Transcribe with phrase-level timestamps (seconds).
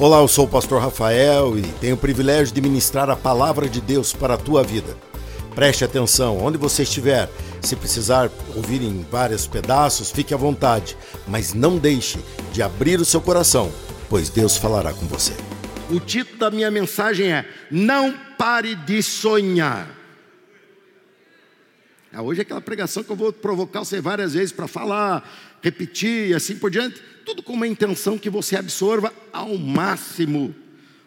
[0.00, 3.82] Olá, eu sou o pastor Rafael e tenho o privilégio de ministrar a palavra de
[3.82, 4.96] Deus para a tua vida.
[5.54, 7.28] Preste atenção, onde você estiver,
[7.60, 10.96] se precisar ouvir em vários pedaços, fique à vontade,
[11.28, 12.18] mas não deixe
[12.50, 13.70] de abrir o seu coração,
[14.08, 15.34] pois Deus falará com você.
[15.90, 19.99] O título da minha mensagem é Não pare de sonhar.
[22.12, 26.30] Ah, hoje é aquela pregação que eu vou provocar você várias vezes para falar, repetir
[26.30, 30.52] e assim por diante, tudo com uma intenção que você absorva ao máximo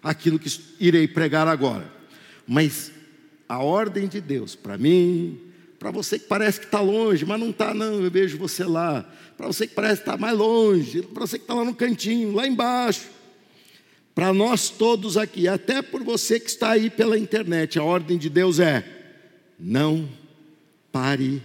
[0.02, 1.92] aquilo que irei pregar agora.
[2.48, 2.92] Mas
[3.50, 5.42] a ordem de Deus para mim,
[5.78, 9.06] para você que parece que está longe, mas não está, não, eu vejo você lá.
[9.36, 12.32] Para você que parece que está mais longe, para você que está lá no cantinho,
[12.32, 13.10] lá embaixo.
[14.16, 18.30] Para nós todos aqui, até por você que está aí pela internet, a ordem de
[18.30, 18.86] Deus é:
[19.60, 20.08] não
[20.94, 21.42] pare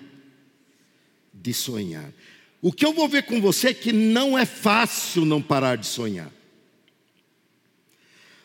[1.32, 2.12] de sonhar.
[2.60, 5.86] O que eu vou ver com você é que não é fácil não parar de
[5.86, 6.30] sonhar.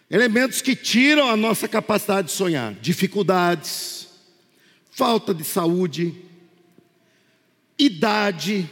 [0.10, 4.08] Elementos que tiram a nossa capacidade de sonhar: dificuldades,
[4.92, 6.16] falta de saúde,
[7.78, 8.70] idade.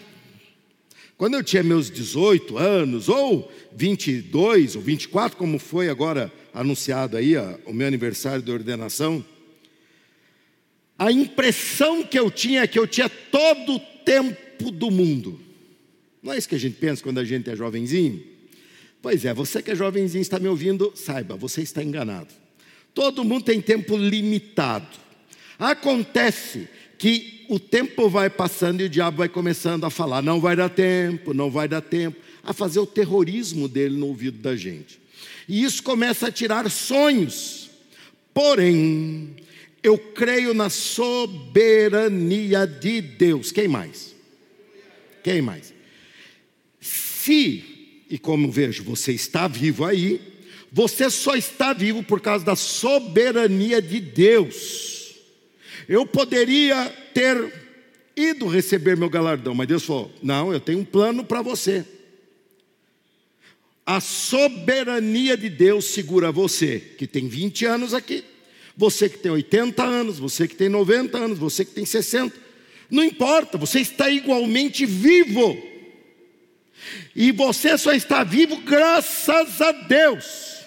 [1.17, 7.35] Quando eu tinha meus 18 anos, ou 22 ou 24, como foi agora anunciado aí,
[7.65, 9.23] o meu aniversário de ordenação,
[11.01, 15.39] a impressão que eu tinha é que eu tinha todo o tempo do mundo.
[16.21, 18.21] Não é isso que a gente pensa quando a gente é jovenzinho?
[19.01, 22.27] Pois é, você que é jovenzinho está me ouvindo, saiba, você está enganado.
[22.93, 24.95] Todo mundo tem tempo limitado.
[25.57, 26.67] Acontece
[26.99, 30.69] que o tempo vai passando e o diabo vai começando a falar: não vai dar
[30.69, 35.01] tempo, não vai dar tempo, a fazer o terrorismo dele no ouvido da gente.
[35.49, 37.71] E isso começa a tirar sonhos.
[38.35, 39.35] Porém,
[39.83, 43.51] eu creio na soberania de Deus.
[43.51, 44.15] Quem mais?
[45.23, 45.73] Quem mais?
[46.79, 47.63] Se,
[48.09, 50.21] e como vejo, você está vivo aí,
[50.71, 55.15] você só está vivo por causa da soberania de Deus.
[55.87, 57.61] Eu poderia ter
[58.15, 61.85] ido receber meu galardão, mas Deus falou: não, eu tenho um plano para você.
[63.85, 68.23] A soberania de Deus segura você, que tem 20 anos aqui,
[68.75, 72.35] você que tem 80 anos, você que tem 90 anos, você que tem 60,
[72.89, 75.57] não importa, você está igualmente vivo.
[77.15, 80.61] E você só está vivo graças a Deus.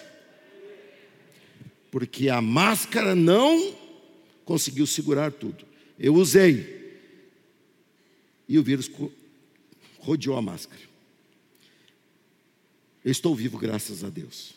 [1.91, 3.75] Porque a máscara não
[4.43, 5.65] conseguiu segurar tudo.
[5.99, 6.75] Eu usei.
[8.47, 8.89] E o vírus
[9.99, 10.81] rodeou a máscara.
[13.03, 14.53] Eu estou vivo graças a Deus.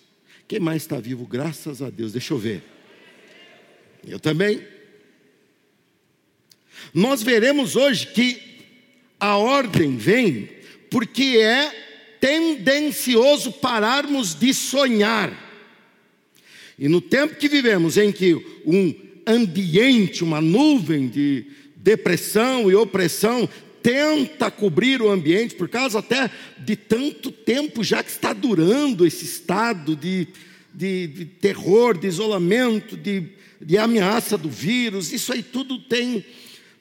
[0.46, 2.12] Quem mais está vivo graças a Deus?
[2.12, 2.62] Deixa eu ver.
[4.08, 4.62] Eu também.
[6.94, 8.40] Nós veremos hoje que
[9.20, 10.48] a ordem vem
[10.90, 15.46] porque é tendencioso pararmos de sonhar.
[16.78, 18.94] E no tempo que vivemos, em que um
[19.26, 21.44] ambiente, uma nuvem de
[21.76, 23.48] depressão e opressão
[23.82, 29.24] tenta cobrir o ambiente, por causa até de tanto tempo já que está durando esse
[29.24, 30.28] estado de,
[30.72, 36.24] de, de terror, de isolamento, de de ameaça do vírus, isso aí tudo tem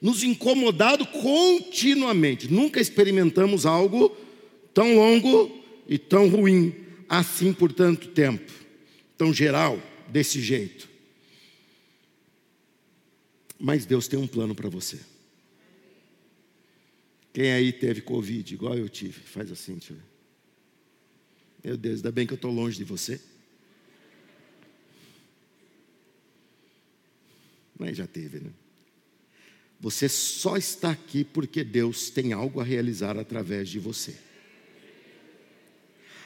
[0.00, 2.52] nos incomodado continuamente.
[2.52, 4.16] Nunca experimentamos algo
[4.72, 5.50] tão longo
[5.88, 6.74] e tão ruim
[7.08, 8.52] assim por tanto tempo,
[9.16, 10.88] tão geral, desse jeito.
[13.58, 14.98] Mas Deus tem um plano para você.
[17.32, 19.20] Quem aí teve Covid, igual eu tive?
[19.20, 20.02] Faz assim, deixa eu ver.
[21.64, 23.20] Meu Deus, ainda bem que eu estou longe de você.
[27.78, 28.50] Mas já teve, né?
[29.80, 34.16] Você só está aqui porque Deus tem algo a realizar através de você.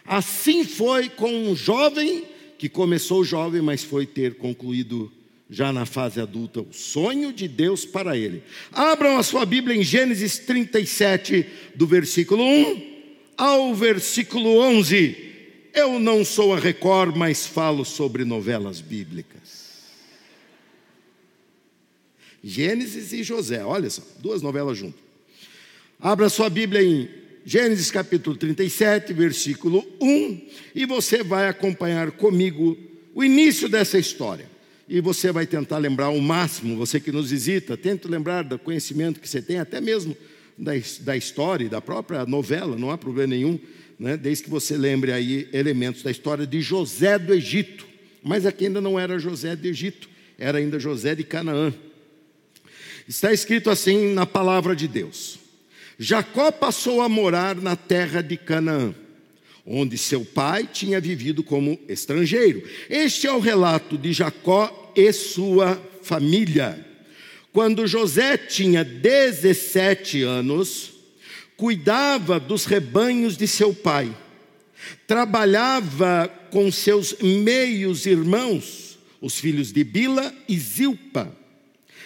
[0.04, 2.24] Assim foi com um jovem
[2.58, 5.12] que começou jovem, mas foi ter concluído
[5.50, 8.42] já na fase adulta o sonho de Deus para ele.
[8.72, 12.92] Abram a sua Bíblia em Gênesis 37, do versículo 1
[13.36, 15.30] ao versículo 11.
[15.74, 19.61] Eu não sou a Record, mas falo sobre novelas bíblicas.
[22.42, 25.00] Gênesis e José, olha só, duas novelas juntas.
[26.00, 27.08] Abra sua Bíblia em
[27.44, 30.40] Gênesis capítulo 37, versículo 1,
[30.74, 32.76] e você vai acompanhar comigo
[33.14, 34.50] o início dessa história.
[34.88, 39.20] E você vai tentar lembrar o máximo, você que nos visita, tente lembrar do conhecimento
[39.20, 40.16] que você tem, até mesmo
[40.58, 43.58] da, da história, da própria novela, não há problema nenhum,
[43.98, 44.16] né?
[44.16, 47.86] desde que você lembre aí elementos da história de José do Egito.
[48.22, 50.08] Mas aqui ainda não era José do Egito,
[50.38, 51.72] era ainda José de Canaã.
[53.08, 55.38] Está escrito assim na palavra de Deus:
[55.98, 58.94] Jacó passou a morar na terra de Canaã.
[59.64, 62.68] onde seu pai tinha vivido como estrangeiro.
[62.90, 66.84] Este é o relato de Jacó e sua família.
[67.52, 70.90] Quando José tinha 17 anos,
[71.56, 74.12] cuidava dos rebanhos de seu pai,
[75.06, 81.32] trabalhava com seus meios irmãos, os filhos de Bila e Zilpa,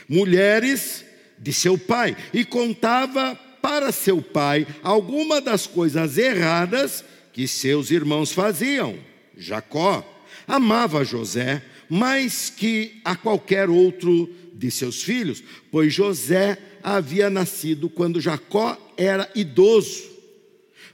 [0.08, 1.04] mulheres
[1.38, 8.32] de seu pai, e contava para seu pai alguma das coisas erradas que seus irmãos
[8.32, 8.98] faziam.
[9.36, 10.04] Jacó
[10.46, 18.20] amava José mais que a qualquer outro de seus filhos, pois José havia nascido quando
[18.20, 20.04] Jacó era idoso.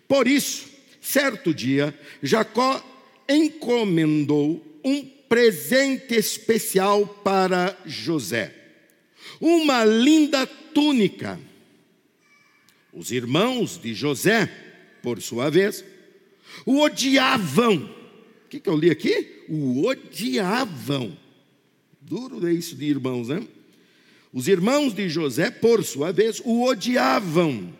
[0.08, 0.66] Por isso,
[1.00, 2.82] certo dia, Jacó
[3.28, 8.52] encomendou um presente especial para José:
[9.42, 11.38] uma linda túnica.
[12.92, 14.46] Os irmãos de José,
[15.02, 15.84] por sua vez,
[16.64, 17.90] o odiavam.
[18.44, 19.42] O que, que eu li aqui?
[19.48, 21.18] O odiavam.
[22.00, 23.42] Duro é isso de irmãos, né?
[24.32, 27.74] Os irmãos de José, por sua vez, o odiavam,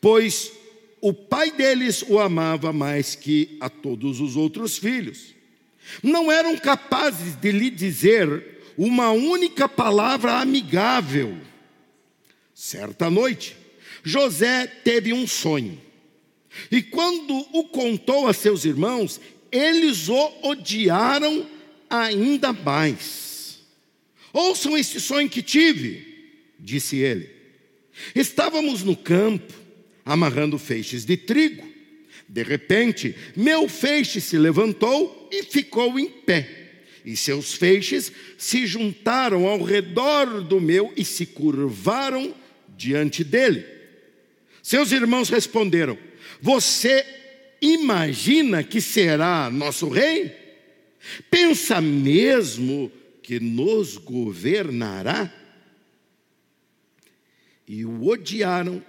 [0.00, 0.52] pois
[1.00, 5.34] o pai deles o amava mais que a todos os outros filhos.
[6.02, 11.36] Não eram capazes de lhe dizer uma única palavra amigável.
[12.54, 13.56] Certa noite,
[14.02, 15.80] José teve um sonho.
[16.70, 21.48] E quando o contou a seus irmãos, eles o odiaram
[21.88, 23.60] ainda mais.
[24.32, 27.30] Ouçam este sonho que tive, disse ele.
[28.14, 29.52] Estávamos no campo,
[30.04, 31.64] amarrando feixes de trigo.
[32.28, 36.63] De repente, meu feixe se levantou e ficou em pé.
[37.04, 42.34] E seus feixes se juntaram ao redor do meu e se curvaram
[42.76, 43.64] diante dele.
[44.62, 45.98] Seus irmãos responderam:
[46.40, 47.04] você
[47.60, 50.34] imagina que será nosso rei?
[51.30, 52.90] Pensa mesmo
[53.22, 55.32] que nos governará?
[57.66, 58.82] E o odiaram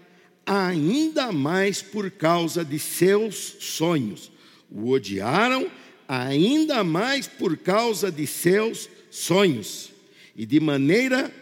[0.45, 4.31] ainda mais por causa de seus sonhos.
[4.69, 5.71] O odiaram
[6.07, 9.91] ainda mais por causa de seus sonhos
[10.35, 11.33] e de maneira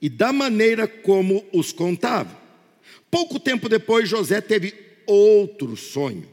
[0.00, 2.36] e da maneira como os contava.
[3.10, 4.74] Pouco tempo depois José teve
[5.06, 6.28] outro sonho.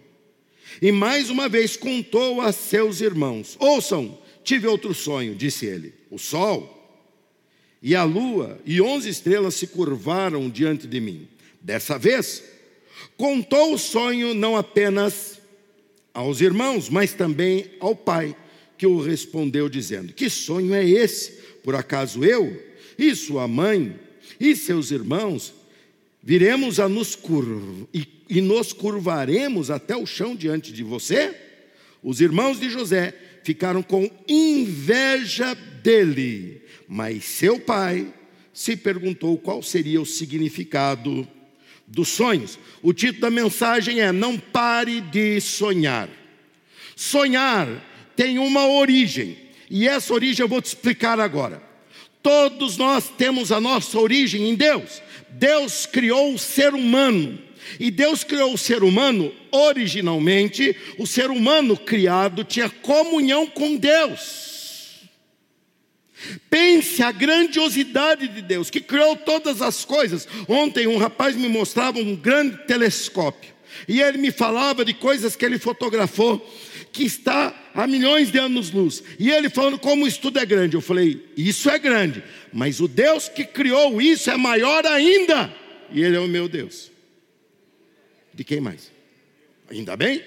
[0.81, 5.94] E mais uma vez contou a seus irmãos: Ouçam, tive outro sonho, disse ele.
[6.12, 6.75] O sol
[7.81, 11.28] e a lua e onze estrelas se curvaram diante de mim.
[11.62, 12.44] Dessa vez,
[13.16, 15.40] contou o sonho não apenas
[16.15, 18.35] aos irmãos, mas também ao pai,
[18.75, 21.33] que o respondeu, dizendo: Que sonho é esse?
[21.63, 22.59] Por acaso eu
[22.97, 24.00] e sua mãe
[24.39, 25.53] e seus irmãos
[26.23, 31.35] viremos a nos curvar e e nos curvaremos até o chão diante de você?
[32.03, 33.13] Os irmãos de José
[33.44, 35.53] ficaram com inveja
[35.83, 38.13] dele, mas seu pai
[38.53, 41.27] se perguntou qual seria o significado
[41.87, 42.57] dos sonhos.
[42.81, 46.09] O título da mensagem é: Não pare de sonhar.
[46.95, 47.67] Sonhar
[48.15, 49.37] tem uma origem,
[49.69, 51.61] e essa origem eu vou te explicar agora.
[52.23, 55.01] Todos nós temos a nossa origem em Deus.
[55.29, 57.37] Deus criou o ser humano
[57.79, 64.55] e Deus criou o ser humano, originalmente, o ser humano criado tinha comunhão com Deus.
[66.49, 70.27] Pense a grandiosidade de Deus, que criou todas as coisas.
[70.47, 73.53] Ontem um rapaz me mostrava um grande telescópio,
[73.87, 76.39] e ele me falava de coisas que ele fotografou,
[76.91, 79.03] que está a milhões de anos-luz.
[79.19, 80.75] E ele falando como isso tudo é grande.
[80.75, 85.53] Eu falei, isso é grande, mas o Deus que criou isso é maior ainda.
[85.91, 86.89] E ele é o meu Deus.
[88.33, 88.91] De quem mais?
[89.69, 90.23] Ainda bem?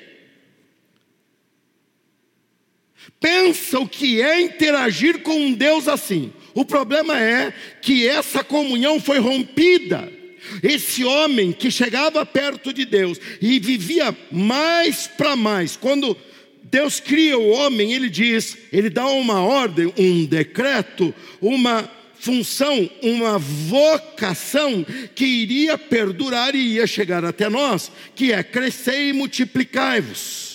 [3.20, 6.32] Pensa o que é interagir com um Deus assim.
[6.54, 10.12] O problema é que essa comunhão foi rompida.
[10.62, 16.16] Esse homem que chegava perto de Deus e vivia mais para mais, quando
[16.64, 23.38] Deus cria o homem, ele diz, ele dá uma ordem, um decreto, uma função, uma
[23.38, 24.84] vocação
[25.14, 30.47] que iria perdurar e ia chegar até nós, que é crescer e multiplicai-vos.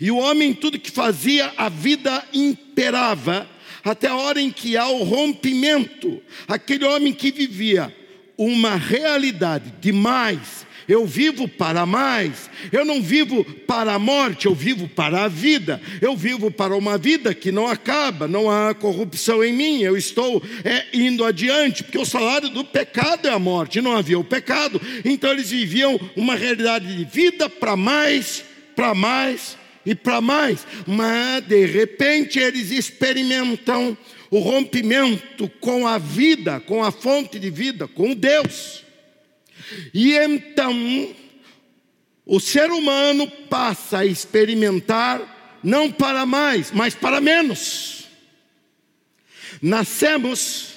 [0.00, 3.46] E o homem, tudo que fazia, a vida imperava,
[3.84, 6.22] até a hora em que há o rompimento.
[6.48, 7.94] Aquele homem que vivia
[8.36, 12.50] uma realidade de mais, eu vivo para mais.
[12.72, 15.80] Eu não vivo para a morte, eu vivo para a vida.
[16.00, 19.82] Eu vivo para uma vida que não acaba, não há corrupção em mim.
[19.82, 23.80] Eu estou é, indo adiante, porque o salário do pecado é a morte.
[23.80, 29.59] Não havia o pecado, então eles viviam uma realidade de vida para mais para mais
[29.84, 30.66] e para mais.
[30.86, 33.96] Mas de repente eles experimentam
[34.30, 38.84] o rompimento com a vida, com a fonte de vida, com Deus.
[39.92, 41.14] E então
[42.24, 48.08] o ser humano passa a experimentar não para mais, mas para menos.
[49.60, 50.74] Nascemos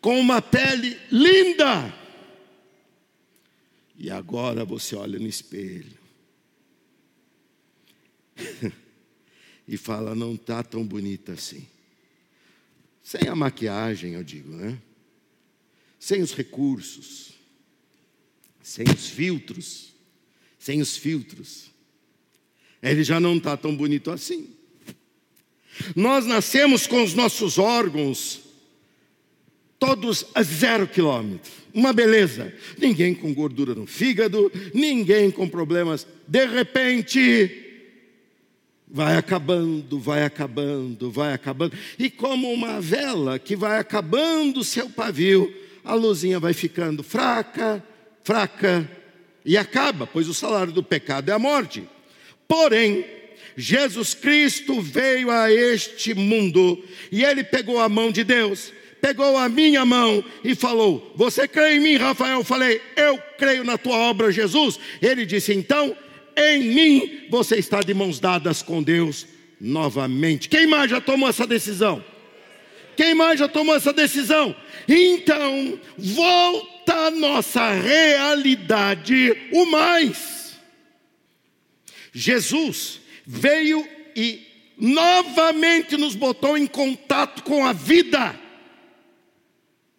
[0.00, 1.94] com uma pele linda.
[3.98, 5.99] E agora você olha no espelho
[9.66, 11.66] e fala: não está tão bonita assim.
[13.02, 14.78] Sem a maquiagem, eu digo, né?
[15.98, 17.32] Sem os recursos,
[18.62, 19.92] sem os filtros,
[20.58, 21.70] sem os filtros.
[22.82, 24.50] Ele já não está tão bonito assim.
[25.94, 28.40] Nós nascemos com os nossos órgãos
[29.78, 31.50] todos a zero quilômetro.
[31.72, 32.52] Uma beleza.
[32.78, 36.06] Ninguém com gordura no fígado, ninguém com problemas.
[36.28, 37.59] De repente,
[38.92, 41.76] vai acabando, vai acabando, vai acabando.
[41.98, 45.52] E como uma vela que vai acabando o seu pavio,
[45.84, 47.82] a luzinha vai ficando fraca,
[48.24, 48.88] fraca
[49.44, 51.84] e acaba, pois o salário do pecado é a morte.
[52.46, 53.04] Porém,
[53.56, 56.82] Jesus Cristo veio a este mundo
[57.12, 61.76] e ele pegou a mão de Deus, pegou a minha mão e falou: Você crê
[61.76, 62.38] em mim, Rafael?
[62.38, 64.78] Eu falei: Eu creio na tua obra, Jesus.
[65.00, 65.96] Ele disse: Então
[66.40, 69.26] em mim você está de mãos dadas com Deus
[69.60, 70.48] novamente.
[70.48, 72.04] Quem mais já tomou essa decisão?
[72.96, 74.54] Quem mais já tomou essa decisão?
[74.88, 80.58] Então, volta a nossa realidade o mais.
[82.12, 88.38] Jesus veio e novamente nos botou em contato com a vida.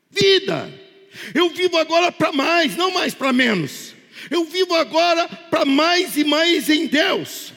[0.10, 0.72] Vida.
[1.34, 3.91] Eu vivo agora para mais, não mais para menos.
[4.32, 7.52] Eu vivo agora para mais e mais em Deus.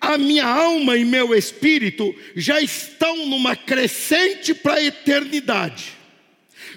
[0.00, 5.96] A minha alma e meu espírito já estão numa crescente para a eternidade.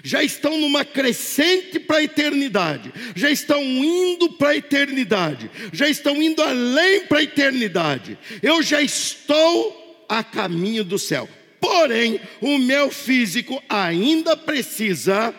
[0.04, 2.92] Já estão numa crescente para a eternidade.
[3.16, 5.50] Já estão indo para a eternidade.
[5.72, 8.16] Já estão indo além para a eternidade.
[8.40, 11.28] Eu já estou a caminho do céu.
[11.60, 15.34] Porém, o meu físico ainda precisa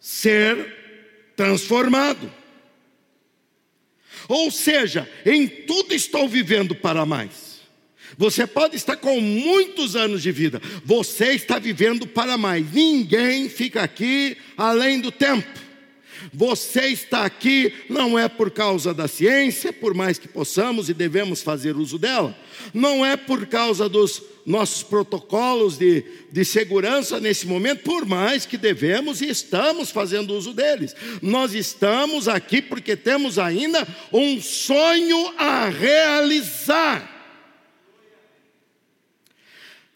[0.00, 2.41] ser transformado.
[4.28, 7.52] Ou seja, em tudo estou vivendo para mais.
[8.16, 12.70] Você pode estar com muitos anos de vida, você está vivendo para mais.
[12.72, 15.48] Ninguém fica aqui além do tempo.
[16.32, 21.42] Você está aqui não é por causa da ciência, por mais que possamos e devemos
[21.42, 22.36] fazer uso dela,
[22.72, 28.56] não é por causa dos nossos protocolos de, de segurança nesse momento, por mais que
[28.56, 30.94] devemos e estamos fazendo uso deles.
[31.20, 37.10] Nós estamos aqui porque temos ainda um sonho a realizar.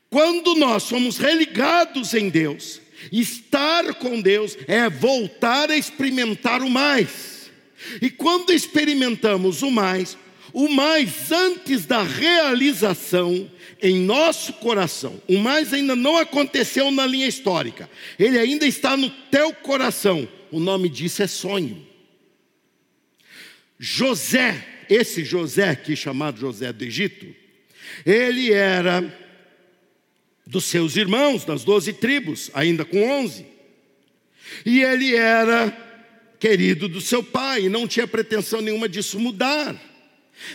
[0.09, 2.81] Quando nós somos religados em Deus,
[3.13, 7.51] estar com Deus é voltar a experimentar o mais.
[8.01, 10.17] E quando experimentamos o mais,
[10.53, 13.51] o mais antes da realização
[13.83, 19.11] em nosso coração, o mais ainda não aconteceu na linha histórica, ele ainda está no
[19.31, 20.27] teu coração.
[20.51, 21.87] O nome disso é sonho.
[23.79, 27.27] José, esse José aqui chamado José do Egito,
[28.05, 29.03] ele era
[30.47, 33.47] dos seus irmãos, das doze tribos, ainda com onze.
[34.65, 35.77] E ele era
[36.39, 39.75] querido do seu pai, não tinha pretensão nenhuma disso mudar.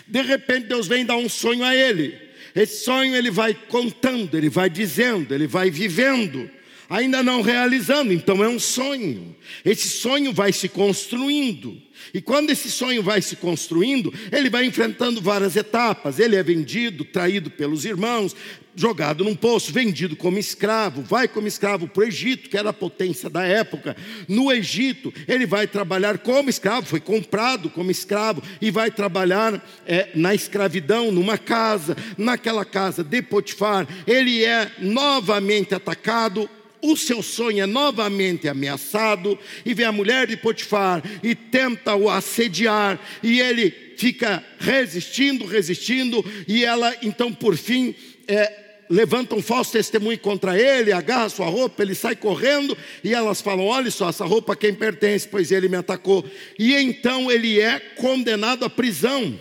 [0.08, 2.18] De repente Deus vem dar um sonho a ele.
[2.56, 6.50] Esse sonho ele vai contando, ele vai dizendo, ele vai vivendo,
[6.92, 9.34] ainda não realizando, então é um sonho.
[9.64, 11.82] Esse sonho vai se construindo.
[12.14, 16.20] E quando esse sonho vai se construindo, ele vai enfrentando várias etapas.
[16.20, 18.36] Ele é vendido, traído pelos irmãos,
[18.76, 22.74] jogado num poço, vendido como escravo, vai como escravo para o Egito, que era a
[22.74, 23.96] potência da época.
[24.28, 30.10] No Egito, ele vai trabalhar como escravo, foi comprado como escravo, e vai trabalhar é,
[30.14, 33.88] na escravidão, numa casa, naquela casa de Potifar.
[34.06, 36.50] Ele é novamente atacado,
[36.82, 42.10] o seu sonho é novamente ameaçado, e vem a mulher de Potifar e tenta o
[42.10, 47.94] assediar, e ele fica resistindo, resistindo, e ela então por fim
[48.28, 48.52] é,
[48.90, 53.66] levanta um falso testemunho contra ele, agarra sua roupa, ele sai correndo e elas falam:
[53.66, 56.26] Olha só, essa roupa a quem pertence, pois ele me atacou.
[56.58, 59.40] E então ele é condenado à prisão.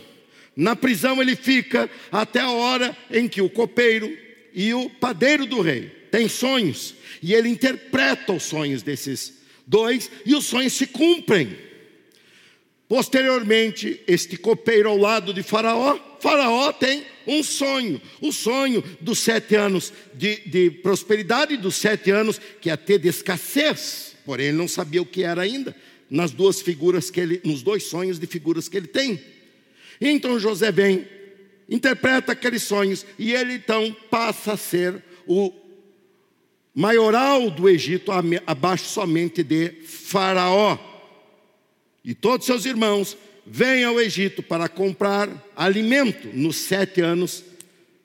[0.54, 4.14] Na prisão ele fica até a hora em que o copeiro
[4.52, 10.34] e o padeiro do rei têm sonhos e ele interpreta os sonhos desses dois e
[10.34, 11.56] os sonhos se cumprem.
[12.88, 19.56] Posteriormente, este copeiro ao lado de Faraó Faraó tem um sonho, o sonho dos sete
[19.56, 24.68] anos de, de prosperidade, dos sete anos que é ter de escassez, porém ele não
[24.68, 25.74] sabia o que era ainda,
[26.10, 29.20] nas duas figuras que ele, nos dois sonhos de figuras que ele tem.
[30.00, 31.06] E então José vem,
[31.68, 35.50] interpreta aqueles sonhos, e ele então passa a ser o
[36.74, 38.10] maioral do Egito,
[38.46, 40.78] abaixo somente de Faraó.
[42.04, 47.44] E todos seus irmãos vêm ao Egito para comprar alimento nos sete anos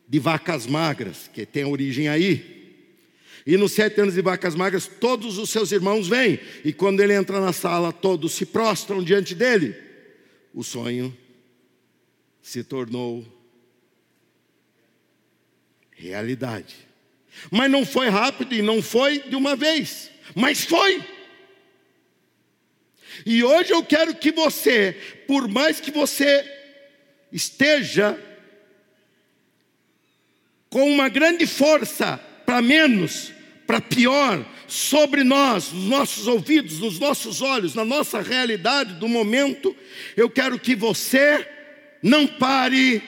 [0.07, 2.53] de vacas magras, que tem origem aí.
[3.45, 7.13] E nos sete anos de vacas magras, todos os seus irmãos vêm, e quando ele
[7.13, 9.75] entra na sala, todos se prostram diante dele.
[10.53, 11.15] O sonho
[12.41, 13.25] se tornou
[15.91, 16.84] realidade.
[17.51, 21.03] Mas não foi rápido e não foi de uma vez, mas foi.
[23.25, 26.43] E hoje eu quero que você, por mais que você
[27.31, 28.19] esteja
[30.69, 33.31] com uma grande força para menos,
[33.65, 39.75] para pior, sobre nós, nos nossos ouvidos, nos nossos olhos, na nossa realidade do momento,
[40.17, 41.47] eu quero que você
[42.01, 43.01] não pare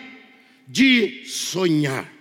[0.68, 2.17] de sonhar.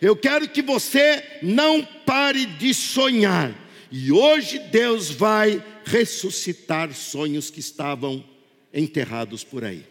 [0.00, 3.54] Eu quero que você não pare de sonhar.
[3.90, 8.24] E hoje Deus vai ressuscitar sonhos que estavam
[8.72, 9.84] enterrados por aí.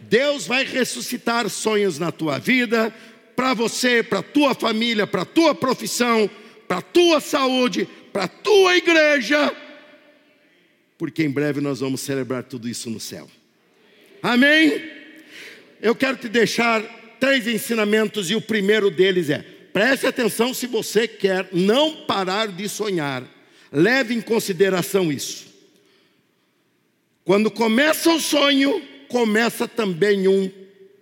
[0.00, 2.94] Deus vai ressuscitar sonhos na tua vida,
[3.34, 6.28] para você, para tua família, para tua profissão,
[6.68, 9.54] para tua saúde, para tua igreja,
[10.96, 13.28] porque em breve nós vamos celebrar tudo isso no céu.
[14.22, 14.90] Amém?
[15.82, 16.82] Eu quero te deixar
[17.18, 19.38] três ensinamentos e o primeiro deles é:
[19.72, 23.24] preste atenção se você quer não parar de sonhar.
[23.72, 25.46] Leve em consideração isso.
[27.24, 30.50] Quando começa o sonho, começa também um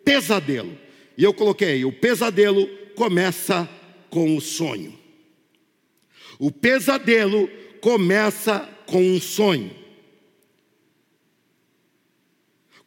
[0.05, 0.79] pesadelo.
[1.19, 3.69] E eu coloquei: o pesadelo começa
[4.09, 4.99] com o sonho.
[6.39, 7.49] O pesadelo
[7.81, 9.82] começa com um sonho.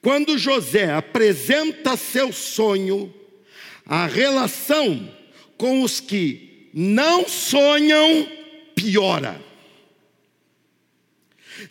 [0.05, 3.11] Quando José apresenta seu sonho,
[3.83, 5.11] a relação
[5.57, 8.29] com os que não sonham
[8.75, 9.41] piora.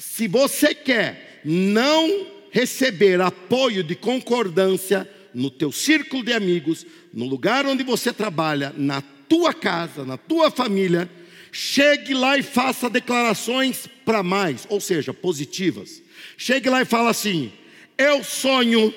[0.01, 7.65] Se você quer não receber apoio de concordância no teu círculo de amigos, no lugar
[7.67, 11.09] onde você trabalha, na tua casa, na tua família,
[11.53, 16.03] chegue lá e faça declarações para mais, ou seja, positivas.
[16.37, 17.53] Chegue lá e fala assim:
[17.99, 18.93] eu sonho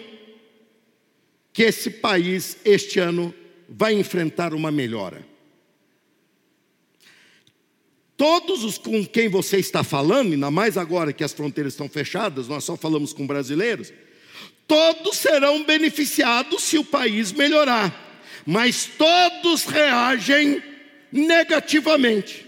[1.53, 3.33] que esse país, este ano,
[3.67, 5.25] vai enfrentar uma melhora.
[8.15, 12.47] Todos os com quem você está falando, ainda mais agora que as fronteiras estão fechadas,
[12.47, 13.93] nós só falamos com brasileiros,
[14.67, 20.61] todos serão beneficiados se o país melhorar, mas todos reagem
[21.11, 22.45] negativamente.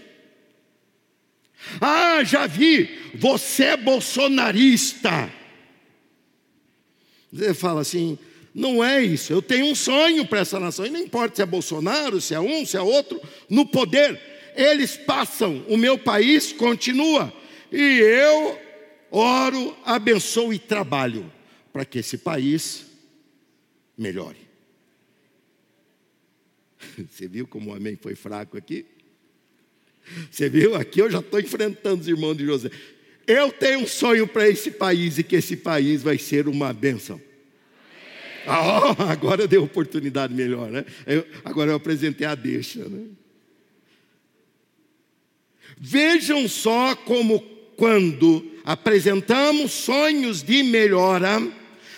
[1.80, 5.39] Ah, já vi, você é bolsonarista.
[7.32, 8.18] Você fala assim,
[8.54, 9.32] não é isso.
[9.32, 10.86] Eu tenho um sonho para essa nação.
[10.86, 14.20] E não importa se é Bolsonaro, se é um, se é outro, no poder.
[14.56, 17.32] Eles passam, o meu país continua.
[17.70, 18.58] E eu
[19.10, 21.32] oro, abençoo e trabalho
[21.72, 22.86] para que esse país
[23.96, 24.38] melhore.
[27.08, 28.84] Você viu como o amém foi fraco aqui?
[30.30, 30.74] Você viu?
[30.74, 32.70] Aqui eu já estou enfrentando os irmãos de José.
[33.30, 37.20] Eu tenho um sonho para esse país e que esse país vai ser uma bênção.
[38.44, 40.84] Oh, agora deu oportunidade melhor, né?
[41.06, 43.04] Eu, agora eu apresentei a deixa, né?
[45.78, 47.38] Vejam só como
[47.76, 51.40] quando apresentamos sonhos de melhora,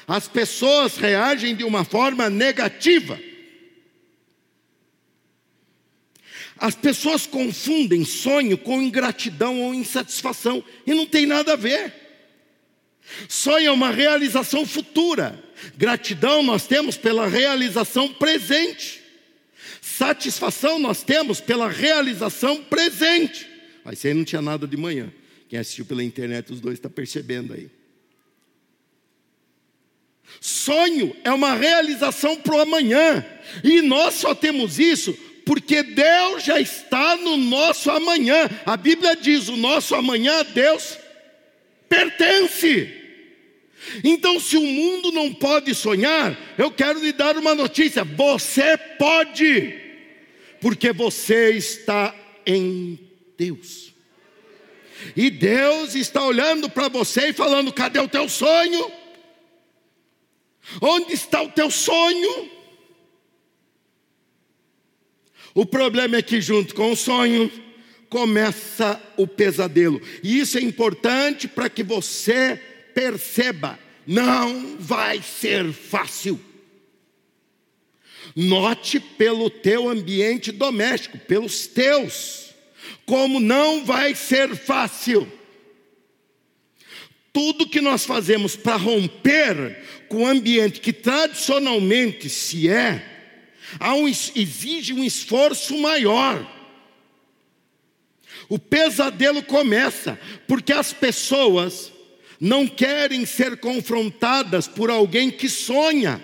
[0.06, 3.18] as pessoas reagem de uma forma negativa.
[6.62, 11.92] As pessoas confundem sonho com ingratidão ou insatisfação, e não tem nada a ver.
[13.28, 15.42] Sonho é uma realização futura.
[15.76, 19.02] Gratidão nós temos pela realização presente.
[19.80, 23.44] Satisfação nós temos pela realização presente.
[23.84, 25.12] Mas aí não tinha nada de manhã.
[25.48, 27.68] Quem assistiu pela internet, os dois está percebendo aí.
[30.40, 33.26] Sonho é uma realização para o amanhã.
[33.64, 38.48] E nós só temos isso porque Deus já está no nosso amanhã.
[38.64, 40.98] A Bíblia diz: o nosso amanhã a Deus
[41.88, 42.98] pertence.
[44.04, 49.78] Então, se o mundo não pode sonhar, eu quero lhe dar uma notícia: você pode,
[50.60, 52.14] porque você está
[52.46, 52.98] em
[53.36, 53.92] Deus.
[55.16, 58.90] E Deus está olhando para você e falando: cadê o teu sonho?
[60.80, 62.61] Onde está o teu sonho?
[65.54, 67.50] O problema é que, junto com o sonho,
[68.08, 70.00] começa o pesadelo.
[70.22, 72.60] E isso é importante para que você
[72.94, 76.40] perceba: não vai ser fácil.
[78.34, 82.50] Note pelo teu ambiente doméstico, pelos teus,
[83.04, 85.30] como não vai ser fácil.
[87.32, 93.11] Tudo que nós fazemos para romper com o ambiente que tradicionalmente se é,
[93.80, 96.46] um, exige um esforço maior.
[98.48, 101.92] O pesadelo começa porque as pessoas
[102.40, 106.22] não querem ser confrontadas por alguém que sonha.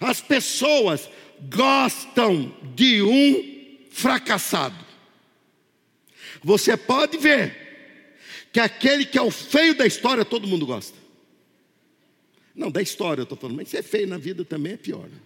[0.00, 1.08] As pessoas
[1.40, 4.86] gostam de um fracassado.
[6.42, 7.68] Você pode ver
[8.52, 10.96] que aquele que é o feio da história todo mundo gosta.
[12.54, 15.06] Não, da história eu estou falando, mas ser feio na vida também é pior.
[15.08, 15.18] Né?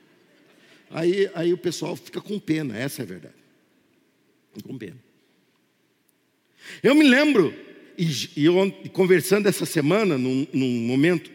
[0.92, 3.34] Aí, aí o pessoal fica com pena, essa é a verdade.
[4.62, 4.96] Com pena.
[6.82, 7.54] Eu me lembro,
[7.98, 8.54] e, e eu,
[8.92, 11.30] conversando essa semana, num, num momento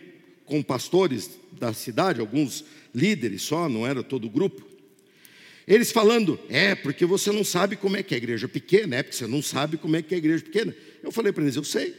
[0.46, 4.66] com pastores da cidade, alguns líderes só, não era todo o grupo.
[5.68, 9.04] Eles falando, é, porque você não sabe como é que é a igreja pequena, é
[9.04, 10.74] porque você não sabe como é que é a igreja pequena.
[11.04, 11.96] Eu falei para eles, eu sei.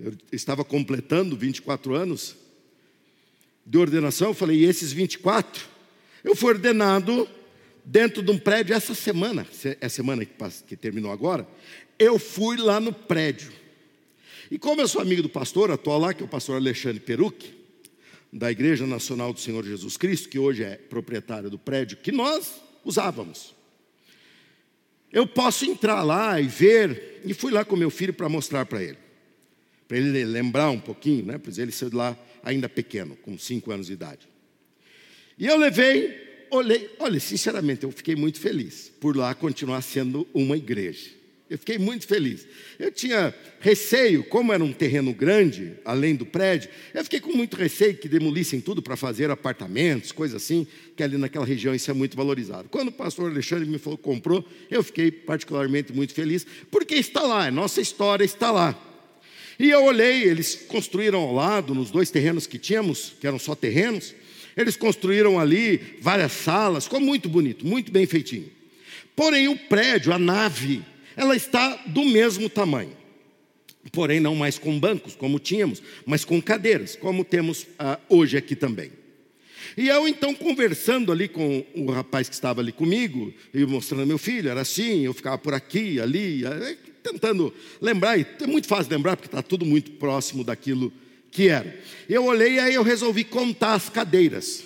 [0.00, 2.34] Eu estava completando 24 anos
[3.64, 5.73] de ordenação, eu falei, e esses 24?
[6.24, 7.28] Eu fui ordenado
[7.84, 9.46] dentro de um prédio essa semana,
[9.78, 11.46] é a semana que, terminou agora,
[11.98, 13.52] eu fui lá no prédio.
[14.50, 17.52] E como eu sou amigo do pastor atual lá, que é o pastor Alexandre Peruc,
[18.32, 22.54] da Igreja Nacional do Senhor Jesus Cristo, que hoje é proprietária do prédio que nós
[22.84, 23.54] usávamos.
[25.12, 28.82] Eu posso entrar lá e ver, e fui lá com meu filho para mostrar para
[28.82, 28.98] ele,
[29.86, 31.38] para ele lembrar um pouquinho, né?
[31.38, 34.33] Pois ele saiu lá ainda pequeno, com cinco anos de idade.
[35.38, 40.56] E eu levei, olhei, olha, sinceramente, eu fiquei muito feliz por lá continuar sendo uma
[40.56, 41.10] igreja.
[41.50, 42.46] Eu fiquei muito feliz.
[42.78, 47.56] Eu tinha receio, como era um terreno grande, além do prédio, eu fiquei com muito
[47.56, 50.66] receio que demolissem tudo para fazer apartamentos, coisas assim,
[50.96, 52.68] que ali naquela região isso é muito valorizado.
[52.70, 57.22] Quando o pastor Alexandre me falou que comprou, eu fiquei particularmente muito feliz, porque está
[57.22, 58.76] lá, nossa história está lá.
[59.58, 63.54] E eu olhei, eles construíram ao lado, nos dois terrenos que tínhamos, que eram só
[63.54, 64.14] terrenos,
[64.56, 68.50] eles construíram ali várias salas, ficou muito bonito, muito bem feitinho.
[69.16, 70.82] Porém, o prédio, a nave,
[71.16, 72.96] ela está do mesmo tamanho.
[73.92, 78.56] Porém, não mais com bancos, como tínhamos, mas com cadeiras, como temos ah, hoje aqui
[78.56, 78.90] também.
[79.76, 84.18] E eu então conversando ali com o rapaz que estava ali comigo, e mostrando meu
[84.18, 86.42] filho, era assim, eu ficava por aqui, ali,
[87.02, 90.92] tentando lembrar, e é muito fácil lembrar, porque está tudo muito próximo daquilo
[91.34, 91.76] que era.
[92.08, 94.62] Eu olhei e aí eu resolvi contar as cadeiras.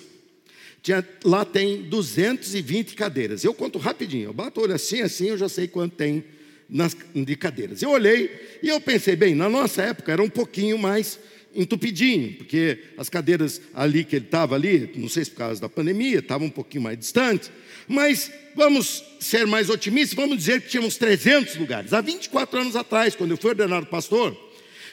[0.83, 3.43] Tinha, lá tem 220 cadeiras.
[3.43, 6.23] Eu conto rapidinho, eu bato o olho assim, assim, eu já sei quanto tem
[6.69, 7.81] nas, de cadeiras.
[7.81, 8.29] Eu olhei
[8.61, 11.19] e eu pensei, bem, na nossa época era um pouquinho mais
[11.55, 15.67] entupidinho, porque as cadeiras ali que ele estava ali, não sei se por causa da
[15.67, 17.51] pandemia, estavam um pouquinho mais distantes,
[17.87, 21.91] mas vamos ser mais otimistas, vamos dizer que tínhamos 300 lugares.
[21.91, 24.48] Há 24 anos atrás, quando eu fui ordenado pastor,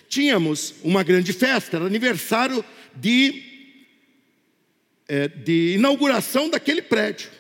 [0.09, 2.65] tínhamos uma grande festa, era aniversário
[2.95, 3.43] de,
[5.09, 7.31] é, de inauguração daquele prédio.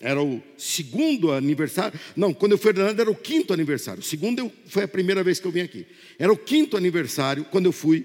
[0.00, 1.98] Era o segundo aniversário.
[2.16, 4.00] Não, quando eu fui ordenado era o quinto aniversário.
[4.00, 5.86] O segundo eu, foi a primeira vez que eu vim aqui.
[6.18, 8.04] Era o quinto aniversário quando eu fui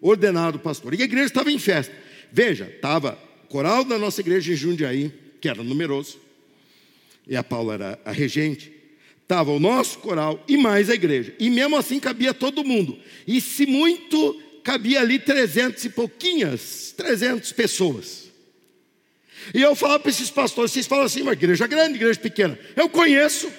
[0.00, 0.92] ordenado pastor.
[0.92, 1.94] E a igreja estava em festa.
[2.30, 6.18] Veja, estava o coral da nossa igreja em Jundiaí, que era numeroso,
[7.26, 8.72] e a Paula era a regente.
[9.28, 11.34] Estava o nosso coral e mais a igreja.
[11.38, 12.98] E mesmo assim cabia todo mundo.
[13.26, 18.30] E se muito, cabia ali trezentos e pouquinhas, trezentas pessoas.
[19.52, 22.58] E eu falava para esses pastores, vocês falam assim, uma igreja grande, igreja pequena.
[22.74, 23.52] Eu conheço.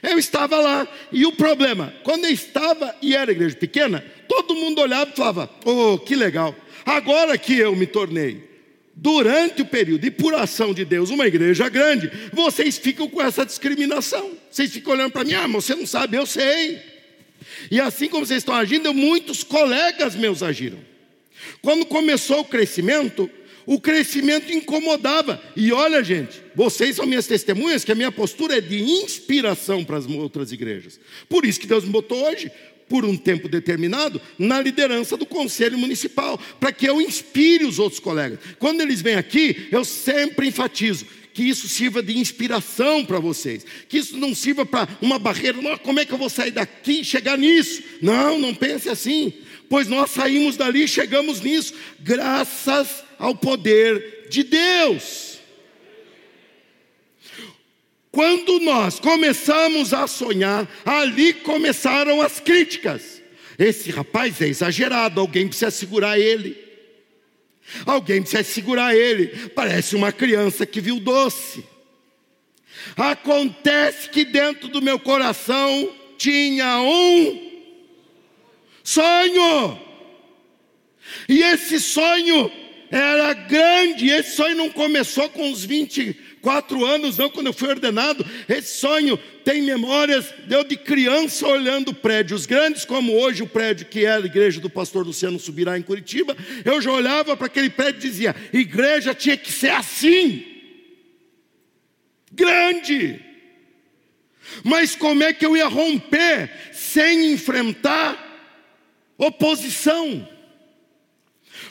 [0.00, 0.86] Eu estava lá.
[1.10, 5.50] E o problema, quando eu estava e era igreja pequena, todo mundo olhava e falava,
[5.64, 6.54] oh, que legal.
[6.86, 8.48] Agora que eu me tornei,
[8.94, 14.43] durante o período de puração de Deus, uma igreja grande, vocês ficam com essa discriminação.
[14.54, 16.80] Vocês ficam olhando para mim, ah, mas você não sabe, eu sei.
[17.72, 20.78] E assim como vocês estão agindo, muitos colegas meus agiram.
[21.60, 23.28] Quando começou o crescimento,
[23.66, 25.42] o crescimento incomodava.
[25.56, 29.96] E olha, gente, vocês são minhas testemunhas que a minha postura é de inspiração para
[29.96, 31.00] as outras igrejas.
[31.28, 32.48] Por isso que Deus me botou hoje,
[32.88, 37.98] por um tempo determinado, na liderança do conselho municipal, para que eu inspire os outros
[37.98, 38.38] colegas.
[38.60, 43.98] Quando eles vêm aqui, eu sempre enfatizo que isso sirva de inspiração para vocês, que
[43.98, 47.36] isso não sirva para uma barreira, como é que eu vou sair daqui e chegar
[47.36, 47.82] nisso?
[48.00, 49.34] Não, não pense assim
[49.68, 55.38] pois nós saímos dali e chegamos nisso, graças ao poder de Deus.
[58.10, 63.20] Quando nós começamos a sonhar, ali começaram as críticas.
[63.58, 66.56] Esse rapaz é exagerado, alguém precisa segurar ele.
[67.86, 69.48] Alguém precisa segurar ele.
[69.50, 71.64] Parece uma criança que viu doce.
[72.96, 77.50] Acontece que dentro do meu coração tinha um
[78.82, 79.80] sonho.
[81.28, 82.50] E esse sonho
[82.90, 85.64] era grande, esse sonho não começou com os
[86.44, 88.24] 24 anos, não, quando eu fui ordenado.
[88.46, 94.04] Esse sonho tem memórias deu de criança olhando prédios grandes, como hoje o prédio que
[94.04, 96.36] é a igreja do pastor Luciano Subirá em Curitiba.
[96.64, 100.44] Eu já olhava para aquele prédio e dizia: igreja tinha que ser assim,
[102.30, 103.20] grande.
[104.62, 108.20] Mas como é que eu ia romper sem enfrentar
[109.16, 110.28] oposição?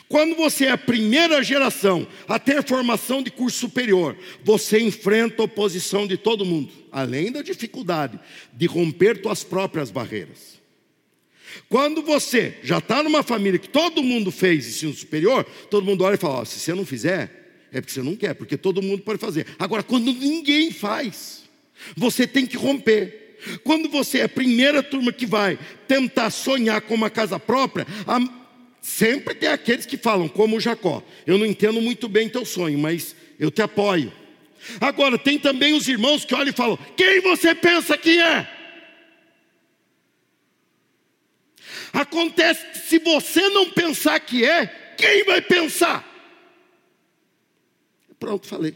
[0.08, 5.44] Quando você é a primeira geração a ter formação de curso superior, você enfrenta a
[5.46, 8.20] oposição de todo mundo, além da dificuldade
[8.52, 10.60] de romper suas próprias barreiras.
[11.68, 16.14] Quando você já está numa família que todo mundo fez ensino superior, todo mundo olha
[16.14, 19.02] e fala: oh, se você não fizer, é porque você não quer, porque todo mundo
[19.02, 19.46] pode fazer.
[19.58, 21.44] Agora, quando ninguém faz,
[21.96, 23.38] você tem que romper.
[23.62, 28.43] Quando você é a primeira turma que vai tentar sonhar com uma casa própria, a
[28.84, 33.16] Sempre tem aqueles que falam, como Jacó: Eu não entendo muito bem teu sonho, mas
[33.40, 34.12] eu te apoio.
[34.78, 38.46] Agora, tem também os irmãos que olham e falam: Quem você pensa que é?
[41.94, 44.66] Acontece que se você não pensar que é,
[44.98, 46.06] quem vai pensar?
[48.20, 48.74] Pronto, falei.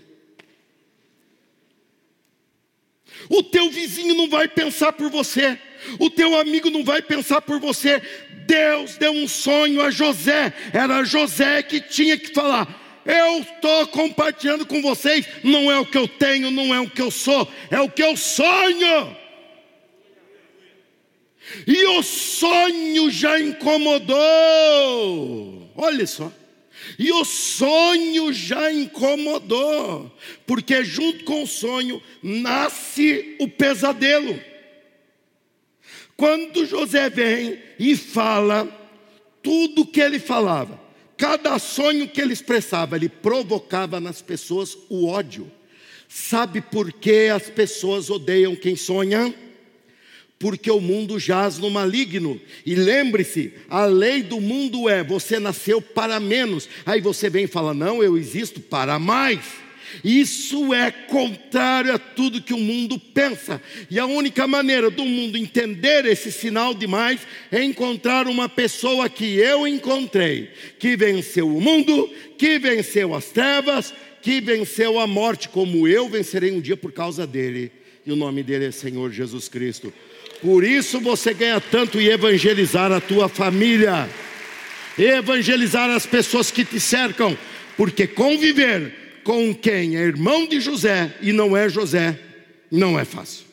[3.28, 5.58] O teu vizinho não vai pensar por você,
[5.98, 8.00] o teu amigo não vai pensar por você,
[8.48, 14.64] Deus deu um sonho a José, era José que tinha que falar: eu estou compartilhando
[14.64, 17.78] com vocês, não é o que eu tenho, não é o que eu sou, é
[17.78, 19.14] o que eu sonho.
[21.66, 24.16] E o sonho já incomodou,
[25.76, 26.32] olha só,
[26.98, 30.10] e o sonho já incomodou,
[30.46, 34.40] porque junto com o sonho nasce o pesadelo.
[36.16, 38.68] Quando José vem e fala
[39.42, 40.80] tudo que ele falava,
[41.16, 45.50] cada sonho que ele expressava, ele provocava nas pessoas o ódio.
[46.08, 49.34] Sabe por que as pessoas odeiam quem sonha?
[50.38, 52.40] Porque o mundo jaz no maligno.
[52.64, 56.68] E lembre-se, a lei do mundo é: você nasceu para menos.
[56.86, 59.40] Aí você vem e fala: não, eu existo para mais.
[60.04, 63.60] Isso é contrário a tudo que o mundo pensa.
[63.90, 67.20] E a única maneira do mundo entender esse sinal demais
[67.50, 73.92] é encontrar uma pessoa que eu encontrei, que venceu o mundo, que venceu as trevas,
[74.22, 77.72] que venceu a morte, como eu vencerei um dia por causa dele.
[78.06, 79.92] E o nome dele é Senhor Jesus Cristo.
[80.40, 84.08] Por isso você ganha tanto em evangelizar a tua família,
[84.96, 87.36] evangelizar as pessoas que te cercam,
[87.76, 92.18] porque conviver com quem é irmão de José e não é José,
[92.70, 93.44] não é fácil.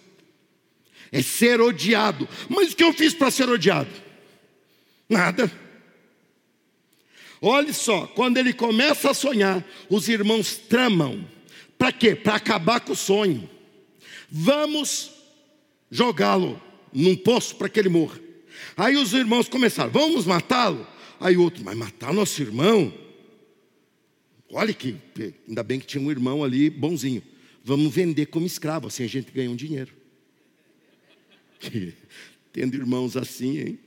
[1.11, 2.29] É ser odiado.
[2.47, 3.91] Mas o que eu fiz para ser odiado?
[5.09, 5.51] Nada.
[7.41, 11.27] Olhe só, quando ele começa a sonhar, os irmãos tramam.
[11.77, 12.15] Para quê?
[12.15, 13.49] Para acabar com o sonho.
[14.31, 15.11] Vamos
[15.91, 16.57] jogá-lo
[16.93, 18.17] num poço para que ele morra.
[18.77, 20.88] Aí os irmãos começaram, vamos matá-lo.
[21.19, 22.93] Aí outro, mas matar nosso irmão?
[24.57, 24.95] Olha que,
[25.45, 27.21] ainda bem que tinha um irmão ali bonzinho.
[27.61, 29.91] Vamos vender como escravo, assim a gente ganha um dinheiro.
[32.53, 33.79] Tendo irmãos assim, hein?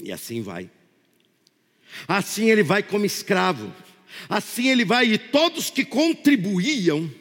[0.00, 0.70] E assim vai.
[2.06, 3.74] Assim ele vai como escravo.
[4.28, 7.12] Assim ele vai, e todos que contribuíam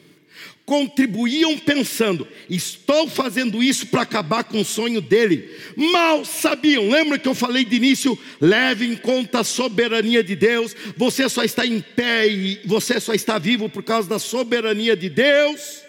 [0.71, 5.53] contribuíam pensando: estou fazendo isso para acabar com o sonho dele.
[5.75, 8.17] Mal sabiam, lembra que eu falei de início?
[8.39, 10.73] Leve em conta a soberania de Deus.
[10.95, 15.10] Você só está em pé e você só está vivo por causa da soberania de
[15.10, 15.81] Deus.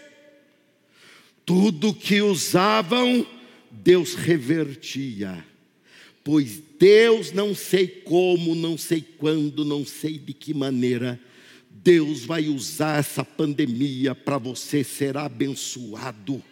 [1.47, 3.25] Tudo que usavam,
[3.71, 5.45] Deus revertia.
[6.25, 11.21] Pois Deus, não sei como, não sei quando, não sei de que maneira,
[11.83, 16.43] Deus vai usar essa pandemia para você ser abençoado.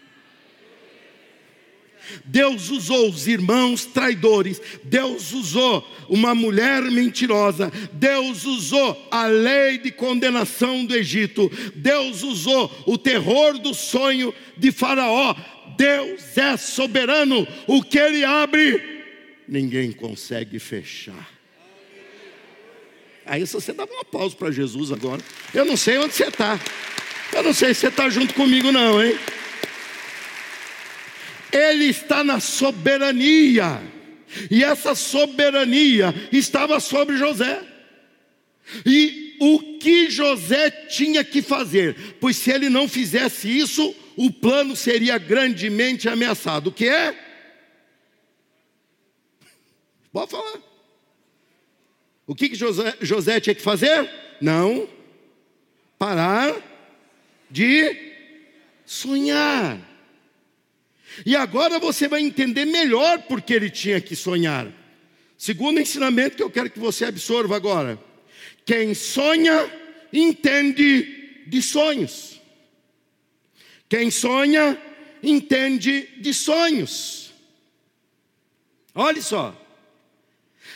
[2.25, 9.91] Deus usou os irmãos traidores, Deus usou uma mulher mentirosa, Deus usou a lei de
[9.93, 15.37] condenação do Egito, Deus usou o terror do sonho de Faraó,
[15.77, 18.83] Deus é soberano, o que Ele abre,
[19.47, 21.40] ninguém consegue fechar.
[23.31, 25.23] Aí você dava um aplauso para Jesus agora.
[25.55, 26.59] Eu não sei onde você está.
[27.33, 29.17] Eu não sei se você está junto comigo, não, hein?
[31.53, 33.81] Ele está na soberania.
[34.51, 37.63] E essa soberania estava sobre José.
[38.85, 42.17] E o que José tinha que fazer?
[42.21, 46.71] Pois se ele não fizesse isso, o plano seria grandemente ameaçado.
[46.71, 47.17] O que é?
[50.13, 50.70] Pode falar.
[52.31, 54.09] O que, que José, José tinha que fazer?
[54.41, 54.89] Não
[55.99, 56.55] parar
[57.51, 58.13] de
[58.87, 59.77] sonhar.
[61.27, 64.73] E agora você vai entender melhor porque ele tinha que sonhar.
[65.37, 67.99] Segundo ensinamento que eu quero que você absorva agora:
[68.65, 69.69] quem sonha,
[70.13, 72.41] entende de sonhos.
[73.89, 74.81] Quem sonha,
[75.21, 77.35] entende de sonhos.
[78.95, 79.61] Olha só.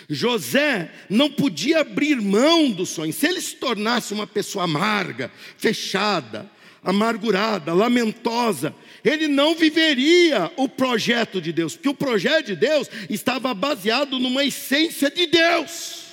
[0.08, 3.12] José não podia abrir mão do sonho.
[3.12, 6.50] Se ele se tornasse uma pessoa amarga, fechada,
[6.82, 13.54] amargurada, lamentosa, ele não viveria o projeto de Deus, porque o projeto de Deus estava
[13.54, 16.04] baseado numa essência de Deus,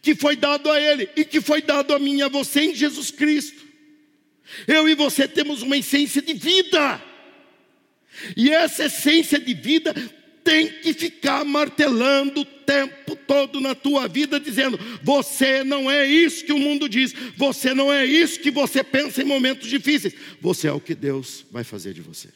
[0.00, 2.74] que foi dado a ele e que foi dado a mim e a você em
[2.74, 3.66] Jesus Cristo.
[4.66, 7.02] Eu e você temos uma essência de vida.
[8.36, 9.94] E essa essência de vida
[10.46, 16.44] tem que ficar martelando o tempo todo na tua vida, dizendo: você não é isso
[16.44, 20.68] que o mundo diz, você não é isso que você pensa em momentos difíceis, você
[20.68, 22.28] é o que Deus vai fazer de você.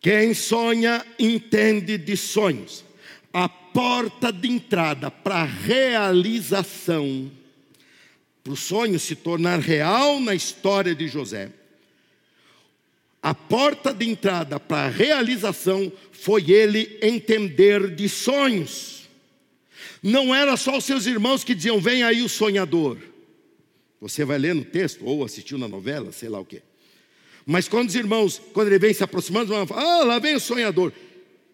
[0.00, 2.82] Quem sonha entende de sonhos.
[3.30, 7.30] A porta de entrada para a realização
[8.50, 11.50] o sonho se tornar real na história de José.
[13.22, 19.08] A porta de entrada para a realização foi ele entender de sonhos.
[20.02, 22.98] Não era só os seus irmãos que diziam: Vem aí o sonhador.
[24.00, 26.62] Você vai ler no texto, ou assistiu na novela, sei lá o quê.
[27.44, 30.40] Mas quando os irmãos, quando ele vem se aproximando, vão falar: Ah, lá vem o
[30.40, 30.92] sonhador.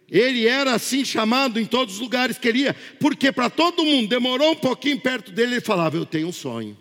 [0.08, 4.52] Ele era assim chamado em todos os lugares que queria, porque para todo mundo demorou
[4.52, 6.76] um pouquinho perto dele, ele falava: Eu tenho um sonho.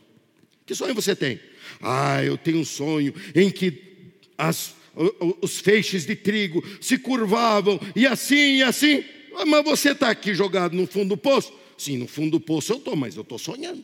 [0.66, 1.40] Que sonho você tem?
[1.82, 3.82] Ah, eu tenho um sonho em que
[4.38, 4.76] as,
[5.42, 9.04] os feixes de trigo se curvavam e assim e assim.
[9.36, 11.54] Ah, mas você está aqui jogado no fundo do poço?
[11.78, 13.84] Sim, no fundo do poço eu estou, mas eu estou sonhando.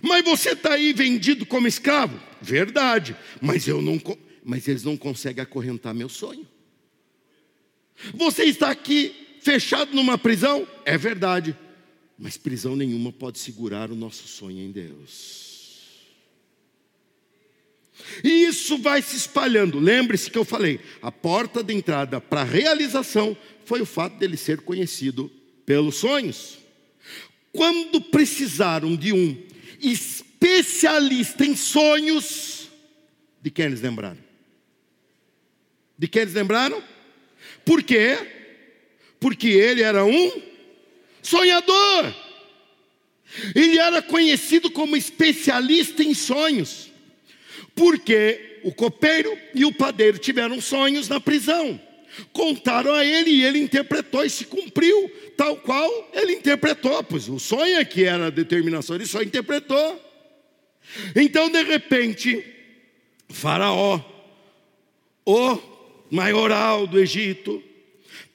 [0.00, 2.20] Mas você está aí vendido como escravo?
[2.40, 4.00] Verdade, mas eu não
[4.44, 6.46] mas eles não conseguem acorrentar meu sonho.
[8.14, 10.66] Você está aqui fechado numa prisão?
[10.84, 11.56] É verdade,
[12.18, 15.46] mas prisão nenhuma pode segurar o nosso sonho em Deus.
[18.24, 19.78] E isso vai se espalhando.
[19.78, 24.36] Lembre-se que eu falei: a porta de entrada para a realização foi o fato dele
[24.36, 25.30] ser conhecido
[25.64, 26.58] pelos sonhos.
[27.52, 29.40] Quando precisaram de um
[29.80, 32.68] especialista em sonhos,
[33.40, 34.18] de quem eles lembraram?
[35.96, 36.82] De que eles lembraram?
[37.64, 38.16] Por quê?
[39.20, 40.47] Porque ele era um
[41.22, 42.14] sonhador.
[43.54, 46.90] Ele era conhecido como especialista em sonhos.
[47.74, 51.80] Porque o copeiro e o padeiro tiveram sonhos na prisão.
[52.32, 57.02] Contaram a ele e ele interpretou e se cumpriu, tal qual ele interpretou.
[57.04, 60.04] Pois o sonho é que era a determinação, ele só interpretou.
[61.14, 62.44] Então, de repente,
[63.28, 64.00] Faraó,
[65.24, 65.58] o
[66.10, 67.62] maioral do Egito,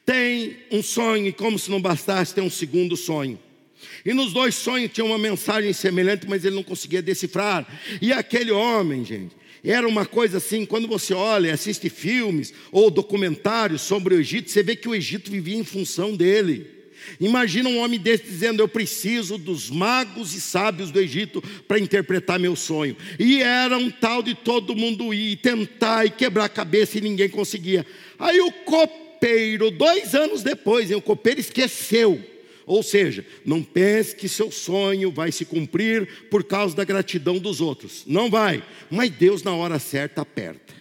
[0.05, 3.39] tem um sonho, e como se não bastasse, tem um segundo sonho.
[4.05, 7.67] E nos dois sonhos tinha uma mensagem semelhante, mas ele não conseguia decifrar.
[8.01, 13.81] E aquele homem, gente, era uma coisa assim, quando você olha, assiste filmes ou documentários
[13.81, 16.67] sobre o Egito, você vê que o Egito vivia em função dele.
[17.19, 22.39] Imagina um homem desse dizendo: Eu preciso dos magos e sábios do Egito para interpretar
[22.39, 22.95] meu sonho.
[23.19, 27.29] E era um tal de todo mundo ir, tentar e quebrar a cabeça e ninguém
[27.29, 27.85] conseguia.
[28.17, 28.51] Aí o
[29.23, 32.21] copeiro, dois anos depois, o copeiro esqueceu.
[32.65, 37.61] Ou seja, não pense que seu sonho vai se cumprir por causa da gratidão dos
[37.61, 38.03] outros.
[38.05, 38.63] Não vai.
[38.89, 40.73] Mas Deus, na hora certa, aperta.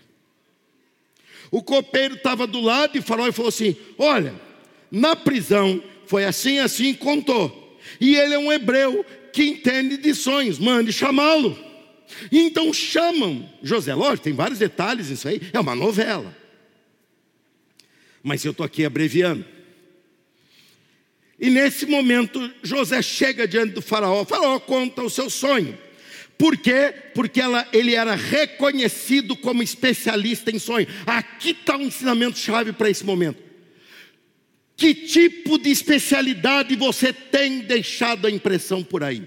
[1.51, 4.35] O copeiro estava do lado de Faraó e falou assim: Olha,
[4.91, 7.79] na prisão foi assim, assim, contou.
[8.01, 11.59] E ele é um hebreu que entende de sonhos, mande chamá-lo.
[12.31, 13.95] Então chamam José.
[13.95, 16.42] Lógico, tem vários detalhes isso aí, é uma novela.
[18.23, 19.45] Mas eu estou aqui abreviando.
[21.39, 24.25] E nesse momento, José chega diante do faraó.
[24.25, 25.77] Faraó conta o seu sonho.
[26.39, 26.95] Por quê?
[27.15, 30.87] Porque ela, ele era reconhecido como especialista em sonho.
[31.07, 33.43] Aqui está um ensinamento chave para esse momento.
[34.77, 39.23] Que tipo de especialidade você tem deixado a impressão por aí?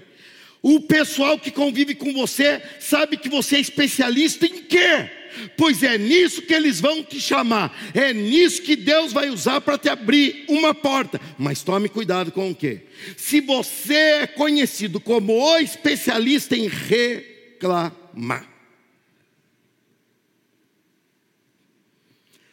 [0.62, 5.10] O pessoal que convive com você sabe que você é especialista em quê?
[5.56, 9.78] Pois é nisso que eles vão te chamar, é nisso que Deus vai usar para
[9.78, 11.20] te abrir uma porta.
[11.38, 12.82] Mas tome cuidado com o quê?
[13.16, 18.46] Se você é conhecido como o especialista em reclamar,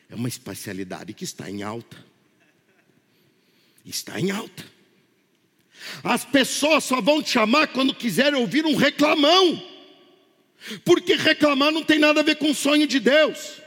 [0.10, 1.98] é uma especialidade que está em alta.
[3.86, 4.64] Está em alta.
[6.04, 9.73] As pessoas só vão te chamar quando quiserem ouvir um reclamão.
[10.86, 13.62] Porque reclamar não tem nada a ver com o sonho de Deus.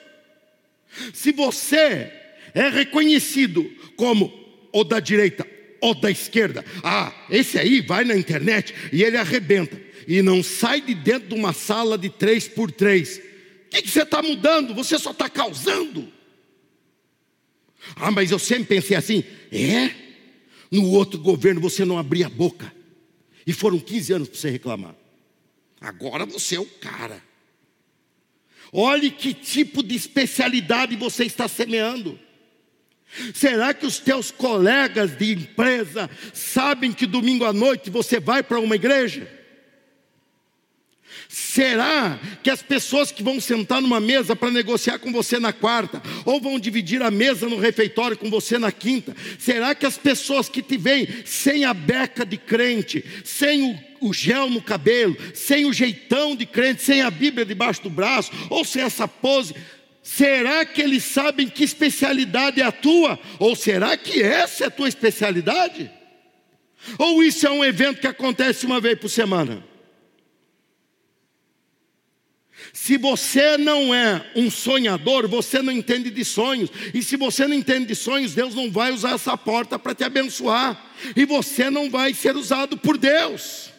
[1.13, 2.11] Se você
[2.55, 4.33] é reconhecido como
[4.73, 5.47] o da direita
[5.81, 10.81] ou da esquerda, ah, esse aí vai na internet e ele arrebenta e não sai
[10.81, 13.19] de dentro de uma sala de três por três.
[13.19, 14.75] O que, que você está mudando?
[14.75, 16.09] Você só está causando.
[17.95, 19.91] Ah, mas eu sempre pensei assim, é?
[20.71, 22.73] No outro governo você não abria a boca.
[23.47, 24.95] E foram 15 anos para você reclamar.
[25.81, 27.23] Agora você é o cara.
[28.73, 32.19] Olhe que tipo de especialidade você está semeando.
[33.33, 38.59] Será que os teus colegas de empresa sabem que domingo à noite você vai para
[38.59, 39.31] uma igreja?
[41.39, 46.03] Será que as pessoas que vão sentar numa mesa para negociar com você na quarta,
[46.25, 50.49] ou vão dividir a mesa no refeitório com você na quinta, será que as pessoas
[50.49, 53.71] que te veem sem a beca de crente, sem
[54.01, 57.91] o, o gel no cabelo, sem o jeitão de crente, sem a Bíblia debaixo do
[57.91, 59.55] braço, ou sem essa pose,
[60.03, 63.21] será que eles sabem que especialidade é a tua?
[63.39, 65.91] Ou será que essa é a tua especialidade?
[66.97, 69.76] Ou isso é um evento que acontece uma vez por semana?
[72.77, 76.69] Se você não é um sonhador, você não entende de sonhos.
[76.93, 80.05] E se você não entende de sonhos, Deus não vai usar essa porta para te
[80.05, 80.95] abençoar.
[81.17, 83.71] E você não vai ser usado por Deus.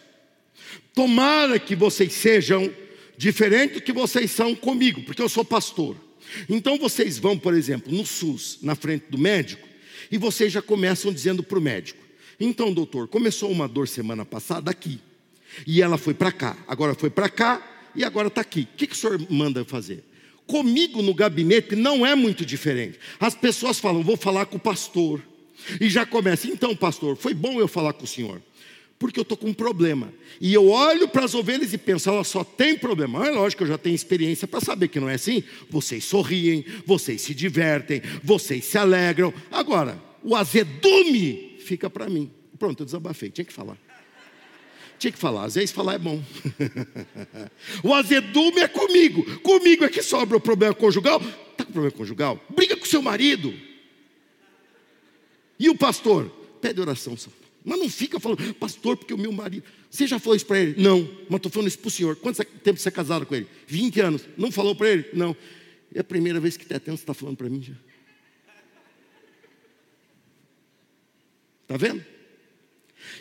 [0.96, 2.74] Tomara que vocês sejam
[3.16, 5.96] diferente do que vocês são comigo, porque eu sou pastor.
[6.50, 9.66] Então vocês vão, por exemplo, no SUS, na frente do médico,
[10.12, 12.04] e vocês já começam dizendo para o médico:
[12.40, 15.00] então, doutor, começou uma dor semana passada aqui,
[15.68, 18.62] e ela foi para cá, agora foi para cá, e agora está aqui.
[18.62, 20.04] O que, que o senhor manda fazer?
[20.46, 23.00] Comigo no gabinete não é muito diferente.
[23.20, 25.22] As pessoas falam, vou falar com o pastor.
[25.82, 28.40] E já começa, então, pastor, foi bom eu falar com o senhor.
[29.00, 30.14] Porque eu estou com um problema.
[30.40, 33.28] E eu olho para as ovelhas e penso, ela só tem problema.
[33.28, 35.44] É lógico que eu já tenho experiência para saber que não é assim.
[35.70, 39.34] Vocês sorriem, vocês se divertem, vocês se alegram.
[39.52, 42.32] Agora, o azedume fica para mim.
[42.58, 43.78] Pronto, eu desabafei, tinha que falar.
[44.98, 46.24] Tinha que falar, às vezes falar é bom.
[47.84, 49.40] o azedume é comigo.
[49.42, 51.22] Comigo é que sobra o problema conjugal.
[51.52, 52.44] Está com problema conjugal?
[52.50, 53.54] Briga com seu marido.
[55.60, 56.30] E o pastor?
[56.62, 57.16] Pede oração.
[57.64, 59.64] Mas não fica falando, pastor, porque o meu marido.
[59.90, 60.82] Você já falou isso para ele?
[60.82, 62.16] Não, mas estou falando isso para o senhor.
[62.16, 63.48] Quanto tempo você é casado com ele?
[63.68, 64.22] 20 anos.
[64.38, 65.06] Não falou para ele?
[65.14, 65.36] Não.
[65.94, 67.74] É a primeira vez que você está falando para mim já.
[71.64, 72.17] Está vendo?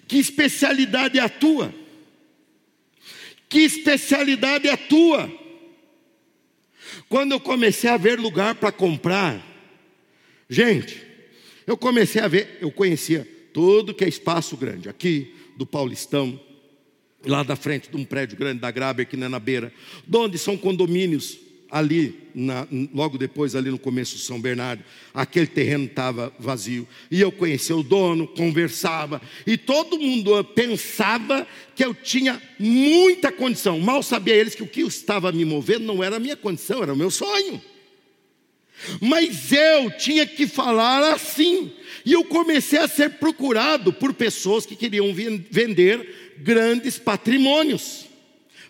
[0.07, 1.75] Que especialidade é a tua?
[3.49, 5.31] Que especialidade é a tua?
[7.09, 9.45] Quando eu comecei a ver lugar para comprar,
[10.49, 11.03] gente,
[11.67, 16.39] eu comecei a ver, eu conhecia tudo que é espaço grande, aqui do Paulistão,
[17.25, 19.73] lá da frente de um prédio grande da Graber, aqui na beira,
[20.13, 21.39] onde são condomínios
[21.71, 26.87] ali, na, logo depois, ali no começo de São Bernardo, aquele terreno estava vazio.
[27.11, 33.81] E eu conhecia o dono, conversava, e todo mundo pensava que eu tinha muita condição.
[33.81, 36.93] Mal sabia eles que o que estava me movendo não era a minha condição, era
[36.93, 37.61] o meu sonho.
[39.01, 41.73] Mas eu tinha que falar assim.
[42.05, 48.06] E eu comecei a ser procurado por pessoas que queriam vender grandes patrimônios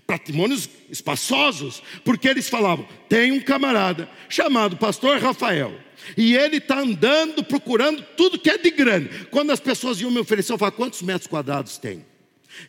[0.07, 5.75] patrimônios espaçosos, porque eles falavam: tem um camarada chamado Pastor Rafael,
[6.17, 9.27] e ele está andando procurando tudo que é de grande.
[9.27, 12.05] Quando as pessoas iam me oferecer, eu falava: quantos metros quadrados tem?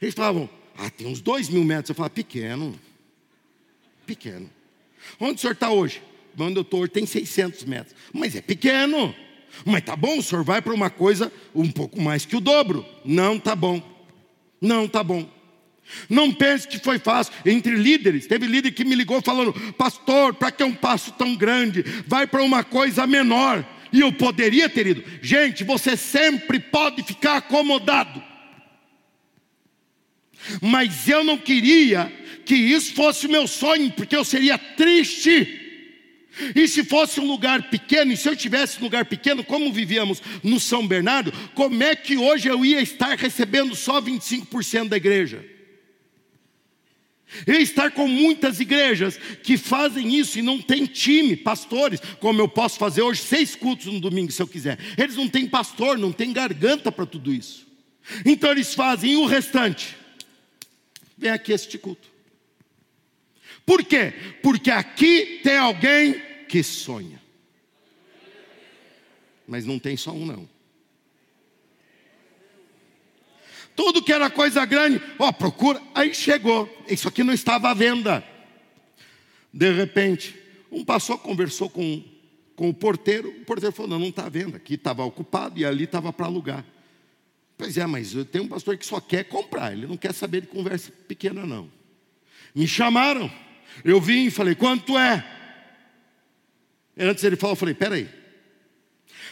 [0.02, 1.90] Eles falavam: ah, tem uns dois mil metros.
[1.90, 2.78] Eu falava: pequeno,
[4.06, 4.50] pequeno.
[5.20, 6.02] Onde o senhor está hoje?
[6.40, 9.16] Onde eu estou tem 600 metros, mas é pequeno.
[9.66, 12.86] Mas tá bom, o senhor vai para uma coisa um pouco mais que o dobro.
[13.04, 13.82] Não tá bom.
[14.62, 15.28] Não tá bom.
[16.10, 17.34] Não pense que foi fácil.
[17.46, 21.84] Entre líderes, teve líder que me ligou falando: Pastor, para que um passo tão grande?
[22.06, 23.66] Vai para uma coisa menor.
[23.92, 25.04] E eu poderia ter ido.
[25.22, 28.22] Gente, você sempre pode ficar acomodado.
[30.62, 32.12] Mas eu não queria
[32.46, 35.64] que isso fosse o meu sonho, porque eu seria triste.
[36.56, 40.22] E se fosse um lugar pequeno, e se eu tivesse um lugar pequeno, como vivíamos
[40.44, 45.57] no São Bernardo, como é que hoje eu ia estar recebendo só 25% da igreja?
[47.46, 52.48] E estar com muitas igrejas que fazem isso e não tem time, pastores, como eu
[52.48, 54.80] posso fazer hoje seis cultos no domingo se eu quiser.
[54.98, 57.68] Eles não têm pastor, não têm garganta para tudo isso.
[58.26, 59.98] Então eles fazem o restante.
[61.18, 62.08] Vem aqui este culto.
[63.66, 64.14] Por quê?
[64.42, 67.22] Porque aqui tem alguém que sonha.
[69.46, 70.57] Mas não tem só um, não.
[73.78, 75.80] Tudo que era coisa grande, ó, procura.
[75.94, 76.68] Aí chegou.
[76.90, 78.24] Isso aqui não estava à venda.
[79.54, 80.36] De repente,
[80.72, 82.04] um passou, conversou com,
[82.56, 83.30] com o porteiro.
[83.30, 84.58] O porteiro falou: não, não está à venda.
[84.58, 86.66] Aqui estava ocupado e ali estava para alugar.
[87.56, 90.48] Pois é, mas tenho um pastor que só quer comprar, ele não quer saber de
[90.48, 91.72] conversa pequena, não.
[92.56, 93.32] Me chamaram,
[93.86, 95.24] eu vim e falei: quanto é?
[96.98, 98.10] Antes ele falou, eu falei: peraí,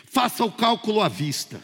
[0.05, 1.59] faça o cálculo à vista.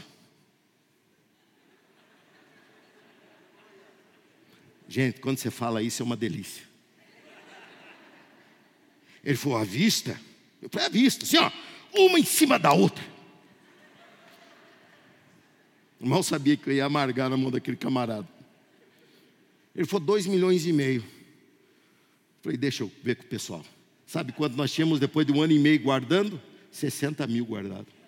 [4.92, 6.66] Gente, quando você fala isso é uma delícia.
[9.24, 10.20] Ele falou, à vista?
[10.62, 11.50] Eu falei, à vista, assim, ó,
[11.94, 13.02] uma em cima da outra.
[15.98, 18.28] Mal sabia que eu ia amargar na mão daquele camarada.
[19.74, 21.02] Ele falou, dois milhões e meio.
[21.04, 23.64] Eu falei, deixa eu ver com o pessoal.
[24.06, 26.42] Sabe quanto nós tínhamos depois de um ano e meio guardando?
[26.70, 28.01] 60 mil guardados.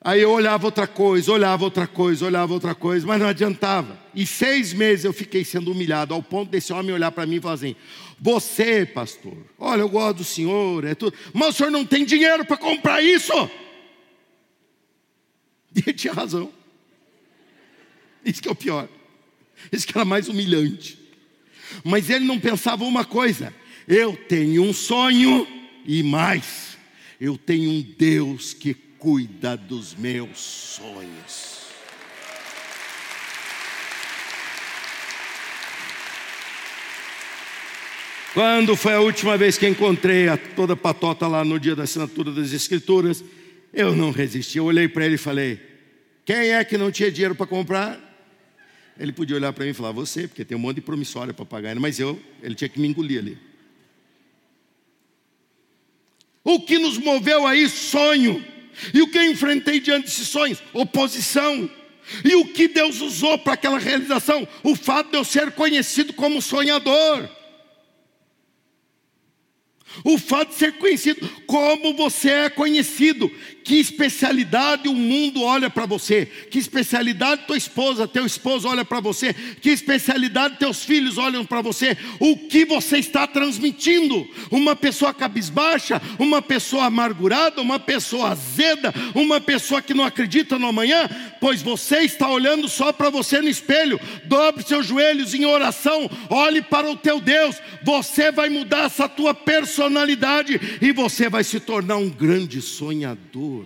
[0.00, 3.98] Aí eu olhava outra coisa, olhava outra coisa, olhava outra coisa, mas não adiantava.
[4.14, 7.40] E seis meses eu fiquei sendo humilhado, ao ponto desse homem olhar para mim e
[7.40, 7.74] falar assim:
[8.20, 12.44] Você, pastor, olha, eu gosto do senhor, é tudo, mas o senhor não tem dinheiro
[12.44, 13.32] para comprar isso.
[15.74, 16.50] E ele tinha razão.
[18.24, 18.88] Isso que é o pior.
[19.70, 20.98] Isso que era mais humilhante.
[21.84, 23.52] Mas ele não pensava uma coisa:
[23.86, 25.46] eu tenho um sonho
[25.84, 26.78] e mais,
[27.20, 31.68] eu tenho um Deus que cuida dos meus sonhos.
[38.34, 42.32] Quando foi a última vez que encontrei a toda patota lá no dia da assinatura
[42.32, 43.22] das escrituras,
[43.72, 44.58] eu não resisti.
[44.58, 45.60] Eu olhei para ele e falei:
[46.24, 48.00] Quem é que não tinha dinheiro para comprar?
[48.98, 51.44] Ele podia olhar para mim e falar: Você, porque tem um monte de promissória para
[51.46, 51.76] pagar.
[51.76, 53.38] Mas eu, ele tinha que me engolir ali.
[56.42, 57.68] O que nos moveu aí?
[57.68, 58.55] Sonho.
[58.92, 60.62] E o que eu enfrentei diante desses sonhos?
[60.72, 61.68] Oposição.
[62.24, 64.46] E o que Deus usou para aquela realização?
[64.62, 67.28] O fato de eu ser conhecido como sonhador.
[70.04, 73.30] O fato de ser conhecido, como você é conhecido,
[73.64, 79.00] que especialidade o mundo olha para você, que especialidade tua esposa, teu esposo olha para
[79.00, 84.28] você, que especialidade teus filhos olham para você, o que você está transmitindo?
[84.52, 90.68] Uma pessoa cabisbaixa, uma pessoa amargurada, uma pessoa azeda, uma pessoa que não acredita no
[90.68, 91.08] amanhã,
[91.40, 94.00] pois você está olhando só para você no espelho.
[94.24, 99.34] Dobre seus joelhos em oração, olhe para o teu Deus, você vai mudar essa tua
[99.34, 99.85] personalidade
[100.80, 103.64] e você vai se tornar um grande sonhador.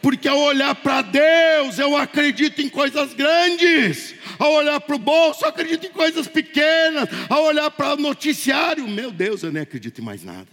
[0.00, 4.14] Porque ao olhar para Deus, eu acredito em coisas grandes.
[4.38, 7.08] Ao olhar para o bolso, eu acredito em coisas pequenas.
[7.28, 10.48] Ao olhar para o noticiário, meu Deus, eu nem acredito em mais nada.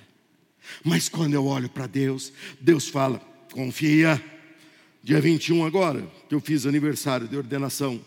[0.84, 4.22] Mas quando eu olho para Deus, Deus fala: confia.
[5.03, 7.99] Dia 21 agora, que eu fiz aniversário de ordenação.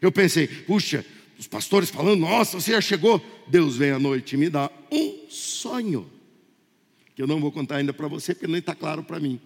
[0.00, 1.04] Eu pensei, puxa,
[1.40, 3.18] os pastores falando, nossa, você já chegou.
[3.48, 6.06] Deus vem à noite e me dá um sonho,
[7.16, 9.40] que eu não vou contar ainda para você, porque nem está claro para mim.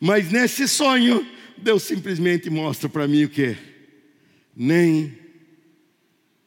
[0.00, 1.24] Mas nesse sonho,
[1.56, 3.56] Deus simplesmente mostra para mim o que?
[4.56, 5.16] Nem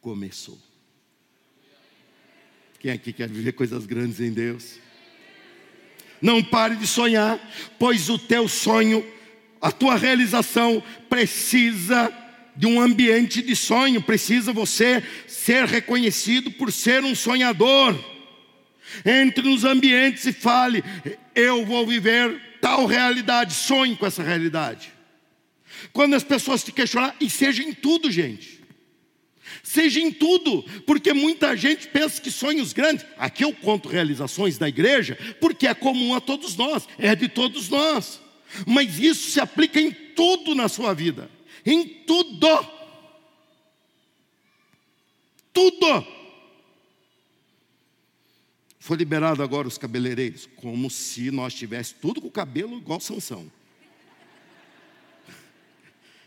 [0.02, 0.58] começou.
[2.80, 4.78] Quem aqui quer viver coisas grandes em Deus?
[6.20, 7.40] Não pare de sonhar,
[7.78, 9.02] pois o teu sonho,
[9.58, 12.27] a tua realização precisa
[12.58, 17.96] de um ambiente de sonho, precisa você ser reconhecido por ser um sonhador.
[19.06, 20.82] Entre nos ambientes e fale:
[21.36, 24.92] eu vou viver tal realidade, sonhe com essa realidade.
[25.92, 28.58] Quando as pessoas te questionar, e seja em tudo, gente.
[29.62, 34.68] Seja em tudo, porque muita gente pensa que sonhos grandes, aqui eu conto realizações da
[34.68, 38.20] igreja, porque é comum a todos nós, é de todos nós.
[38.66, 42.46] Mas isso se aplica em tudo na sua vida em tudo.
[45.52, 46.06] Tudo.
[48.78, 53.50] Foi liberado agora os cabeleireiros, como se nós tivéssemos tudo com o cabelo igual Sansão.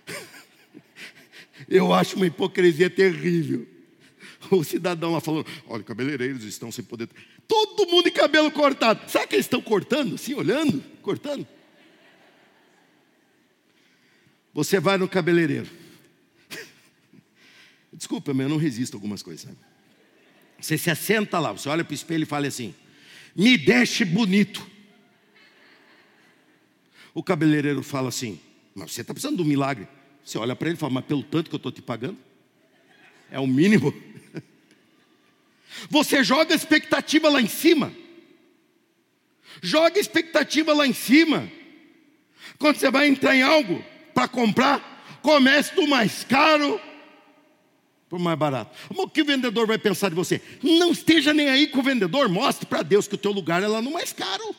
[1.67, 3.67] Eu acho uma hipocrisia terrível.
[4.51, 7.09] O cidadão lá falando: olha, cabeleireiros estão sem poder.
[7.47, 9.09] Todo mundo de cabelo cortado.
[9.09, 10.15] Sabe que eles estão cortando?
[10.15, 11.47] Assim, olhando, cortando.
[14.53, 15.69] Você vai no cabeleireiro.
[17.93, 19.43] Desculpa, mas eu não resisto a algumas coisas.
[19.43, 19.57] Sabe?
[20.59, 22.73] Você se assenta lá, você olha para o espelho e fala assim:
[23.35, 24.65] me deixe bonito.
[27.13, 28.39] O cabeleireiro fala assim:
[28.75, 29.87] mas você está precisando de um milagre.
[30.23, 32.17] Você olha para ele e fala: mas pelo tanto que eu estou te pagando?
[33.31, 33.93] É o mínimo.
[35.89, 37.93] Você joga a expectativa lá em cima.
[39.61, 41.49] Joga a expectativa lá em cima.
[42.59, 43.83] Quando você vai entrar em algo
[44.21, 46.79] para comprar, comece do mais caro
[48.11, 48.77] o mais barato.
[48.89, 50.41] O que o vendedor vai pensar de você?
[50.61, 53.67] Não esteja nem aí com o vendedor, mostre para Deus que o teu lugar é
[53.67, 54.53] lá no mais caro.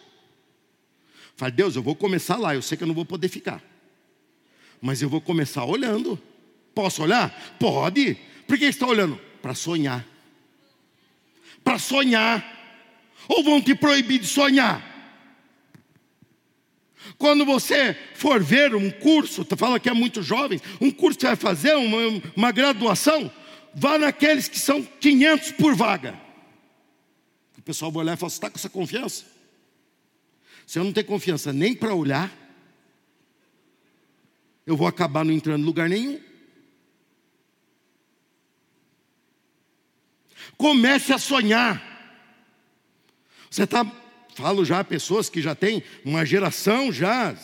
[1.37, 3.63] Fale, Deus, eu vou começar lá, eu sei que eu não vou poder ficar.
[4.81, 6.19] Mas eu vou começar olhando.
[6.75, 7.31] Posso olhar?
[7.61, 8.17] Pode.
[8.47, 9.21] Por que está olhando?
[9.43, 10.03] Para sonhar.
[11.63, 12.43] Para sonhar.
[13.29, 14.92] Ou vão te proibir de sonhar?
[17.19, 21.37] Quando você for ver um curso, fala que é muito jovem, um curso que vai
[21.37, 23.31] fazer, uma, uma graduação,
[23.75, 26.21] vá naqueles que são 500 por vaga.
[27.59, 29.25] O pessoal vai olhar e fala: Você está com essa confiança?
[30.67, 32.31] Se eu não tenho confiança nem para olhar,
[34.67, 36.21] eu vou acabar não entrando em lugar nenhum.
[40.57, 41.91] Comece a sonhar.
[43.51, 43.85] Você está,
[44.35, 47.37] falo já pessoas que já têm uma geração já,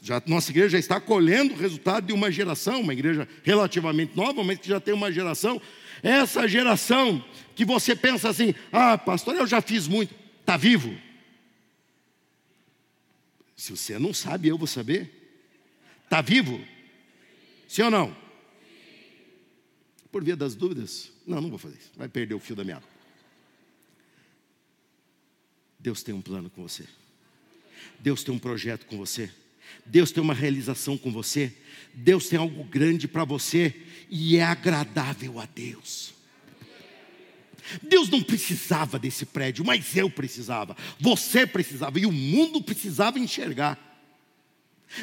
[0.00, 4.42] já nossa igreja já está colhendo o resultado de uma geração, uma igreja relativamente nova,
[4.42, 5.60] mas que já tem uma geração.
[6.02, 7.24] Essa geração
[7.54, 10.96] que você pensa assim: ah, pastor, eu já fiz muito, está vivo.
[13.56, 15.22] Se você não sabe, eu vou saber.
[16.04, 16.60] Está vivo?
[17.68, 18.16] Sim ou não?
[20.10, 21.92] Por via das dúvidas, não, não vou fazer isso.
[21.96, 22.91] Vai perder o fio da meada.
[25.82, 26.84] Deus tem um plano com você.
[27.98, 29.30] Deus tem um projeto com você.
[29.84, 31.52] Deus tem uma realização com você.
[31.92, 33.74] Deus tem algo grande para você
[34.08, 36.14] e é agradável a Deus.
[37.82, 43.78] Deus não precisava desse prédio, mas eu precisava, você precisava e o mundo precisava enxergar.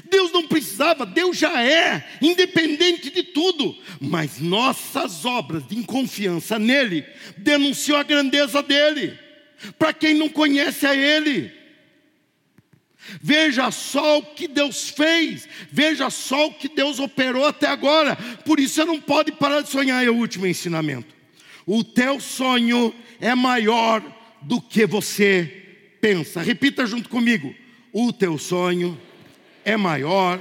[0.10, 7.06] Deus não precisava, Deus já é, independente de tudo, mas nossas obras de confiança nele
[7.38, 9.18] denunciou a grandeza dele,
[9.78, 11.52] para quem não conhece a ele.
[13.22, 18.60] Veja só o que Deus fez, veja só o que Deus operou até agora, por
[18.60, 21.16] isso você não pode parar de sonhar, é o último ensinamento.
[21.66, 24.04] O teu sonho é maior
[24.42, 27.54] do que você pensa, repita junto comigo:
[27.92, 29.00] o teu sonho
[29.64, 30.40] é maior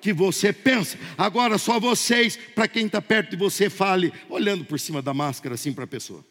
[0.00, 0.98] que você pensa.
[1.16, 5.54] Agora, só vocês, para quem está perto de você, fale, olhando por cima da máscara
[5.54, 6.24] assim para a pessoa.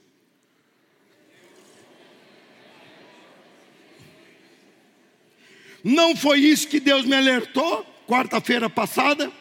[5.84, 9.32] Não foi isso que Deus me alertou quarta-feira passada,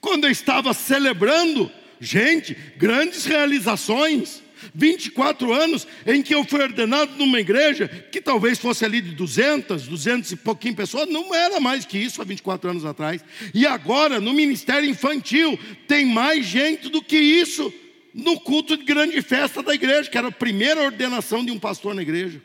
[0.00, 1.70] quando eu estava celebrando,
[2.00, 4.42] gente, grandes realizações.
[4.74, 9.86] 24 anos em que eu fui ordenado numa igreja que talvez fosse ali de 200,
[9.86, 13.24] 200 e pouquinho pessoas, não era mais que isso há 24 anos atrás.
[13.54, 17.72] E agora, no ministério infantil, tem mais gente do que isso
[18.12, 21.94] no culto de grande festa da igreja, que era a primeira ordenação de um pastor
[21.94, 22.42] na igreja.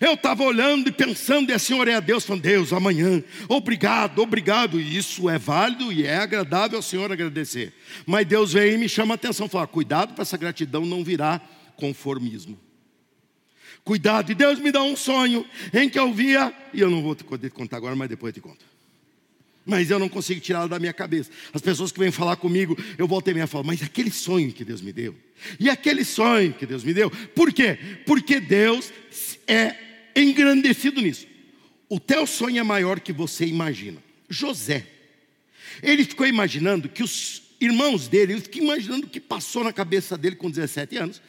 [0.00, 4.80] Eu estava olhando e pensando, e assim orei a Deus, falando, Deus, amanhã, obrigado, obrigado.
[4.80, 7.72] E isso é válido e é agradável ao Senhor agradecer.
[8.06, 11.72] Mas Deus veio e me chama a atenção, fala, cuidado para essa gratidão não virar
[11.76, 12.58] conformismo.
[13.84, 17.14] Cuidado, e Deus me dá um sonho em que eu via, e eu não vou
[17.14, 18.77] te contar agora, mas depois eu te conto.
[19.68, 21.30] Mas eu não consigo tirá-lo da minha cabeça.
[21.52, 24.80] As pessoas que vêm falar comigo, eu voltei e falo, mas aquele sonho que Deus
[24.80, 25.14] me deu,
[25.60, 27.78] e aquele sonho que Deus me deu, por quê?
[28.06, 28.90] Porque Deus
[29.46, 29.76] é
[30.16, 31.26] engrandecido nisso.
[31.86, 34.02] O teu sonho é maior que você imagina.
[34.26, 34.86] José,
[35.82, 40.16] ele ficou imaginando que os irmãos dele, ele ficou imaginando o que passou na cabeça
[40.16, 41.20] dele com 17 anos,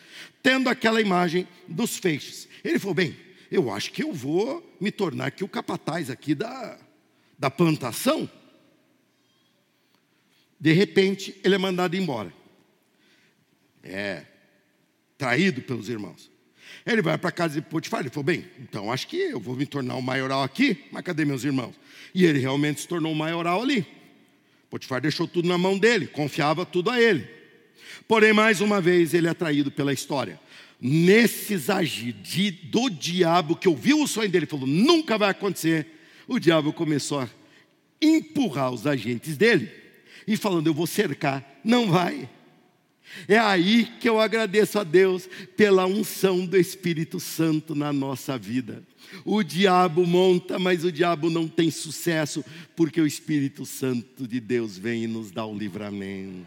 [0.42, 2.48] tendo aquela imagem dos feixes.
[2.64, 3.18] Ele falou: bem,
[3.52, 6.78] eu acho que eu vou me tornar aqui o capataz aqui da,
[7.40, 8.30] da plantação.
[10.60, 12.34] De repente, ele é mandado embora.
[13.82, 14.26] É,
[15.18, 16.30] traído pelos irmãos.
[16.86, 19.66] Ele vai para casa de Potifar, ele falou, bem, então acho que eu vou me
[19.66, 21.76] tornar um maioral aqui, mas cadê meus irmãos?
[22.14, 23.88] E ele realmente se tornou um maioral ali.
[24.70, 27.28] Potifar deixou tudo na mão dele, confiava tudo a ele.
[28.08, 30.40] Porém, mais uma vez, ele é atraído pela história.
[30.82, 32.14] nesses agir
[32.64, 35.99] do diabo, que ouviu o sonho dele, falou: nunca vai acontecer.
[36.30, 37.30] O diabo começou a
[38.00, 39.72] empurrar os agentes dele
[40.28, 41.60] e falando: eu vou cercar.
[41.64, 42.30] Não vai.
[43.28, 45.28] É aí que eu agradeço a Deus
[45.58, 48.84] pela unção do Espírito Santo na nossa vida.
[49.26, 54.78] O diabo monta, mas o diabo não tem sucesso, porque o Espírito Santo de Deus
[54.78, 56.46] vem e nos dá o livramento.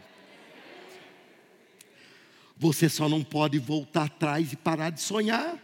[2.56, 5.58] Você só não pode voltar atrás e parar de sonhar.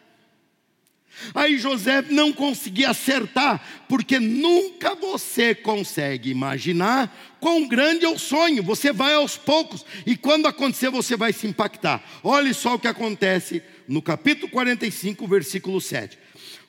[1.34, 8.62] Aí José não conseguia acertar, porque nunca você consegue imaginar quão grande é o sonho.
[8.62, 12.02] Você vai aos poucos, e quando acontecer, você vai se impactar.
[12.22, 16.18] Olhe só o que acontece no capítulo 45, versículo 7.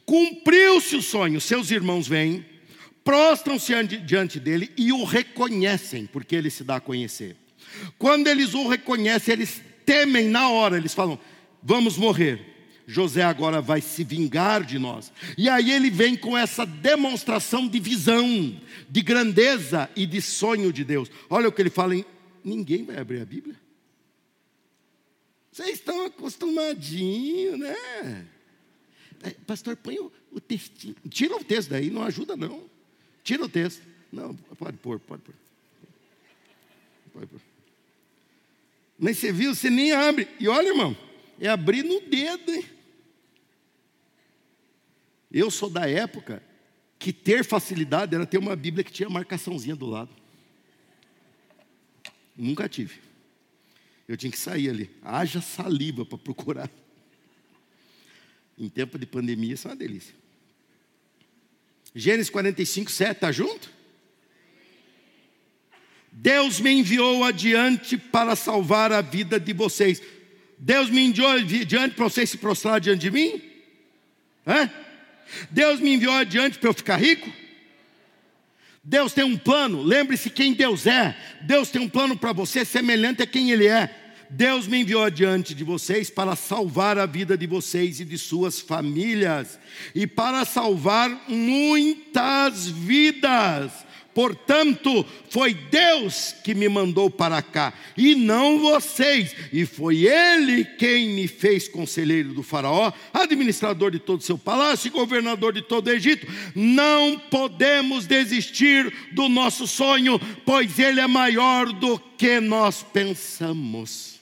[0.05, 2.45] Cumpriu-se o sonho, seus irmãos vêm,
[3.03, 3.73] prostram-se
[4.05, 7.35] diante dele e o reconhecem, porque ele se dá a conhecer.
[7.97, 11.19] Quando eles o reconhecem, eles temem na hora, eles falam:
[11.61, 12.48] vamos morrer.
[12.89, 15.13] José agora vai se vingar de nós.
[15.37, 18.59] E aí ele vem com essa demonstração de visão,
[18.89, 21.07] de grandeza e de sonho de Deus.
[21.29, 22.03] Olha o que ele fala em.
[22.43, 23.55] Ninguém vai abrir a Bíblia.
[25.51, 28.25] Vocês estão acostumadinhos, né?
[29.21, 30.95] É, pastor, põe o, o textinho.
[31.11, 32.63] Tira o texto daí, não ajuda não.
[33.23, 33.83] Tira o texto.
[34.11, 35.35] Não, pode pôr, pode pôr.
[37.13, 37.41] Pode pôr.
[38.97, 40.27] Mas você viu, você nem abre.
[40.39, 40.97] E olha, irmão,
[41.39, 42.78] é abrir no dedo, hein?
[45.31, 46.41] Eu sou da época
[46.97, 50.09] que ter facilidade era ter uma Bíblia que tinha marcaçãozinha do lado.
[52.35, 52.95] Nunca tive.
[54.07, 54.89] Eu tinha que sair ali.
[55.01, 56.69] Haja saliva para procurar.
[58.57, 60.15] Em tempo de pandemia, isso é uma delícia.
[61.93, 63.71] Gênesis 45, 7, está junto?
[66.11, 70.01] Deus me enviou adiante para salvar a vida de vocês.
[70.57, 73.41] Deus me enviou adiante para vocês se prostrar diante de mim?
[74.45, 74.69] Hã?
[75.49, 77.31] Deus me enviou adiante para eu ficar rico?
[78.83, 81.15] Deus tem um plano, lembre-se quem Deus é.
[81.41, 83.93] Deus tem um plano para você semelhante a quem Ele é.
[84.29, 88.59] Deus me enviou adiante de vocês para salvar a vida de vocês e de suas
[88.59, 89.59] famílias,
[89.95, 93.71] e para salvar muitas vidas.
[94.13, 101.09] Portanto, foi Deus que me mandou para cá, e não vocês, e foi Ele quem
[101.09, 105.87] me fez conselheiro do Faraó, administrador de todo o seu palácio e governador de todo
[105.87, 106.27] o Egito.
[106.55, 114.19] Não podemos desistir do nosso sonho, pois ele é maior do que nós pensamos.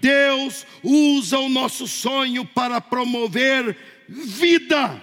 [0.00, 3.76] Deus usa o nosso sonho para promover
[4.08, 5.02] vida.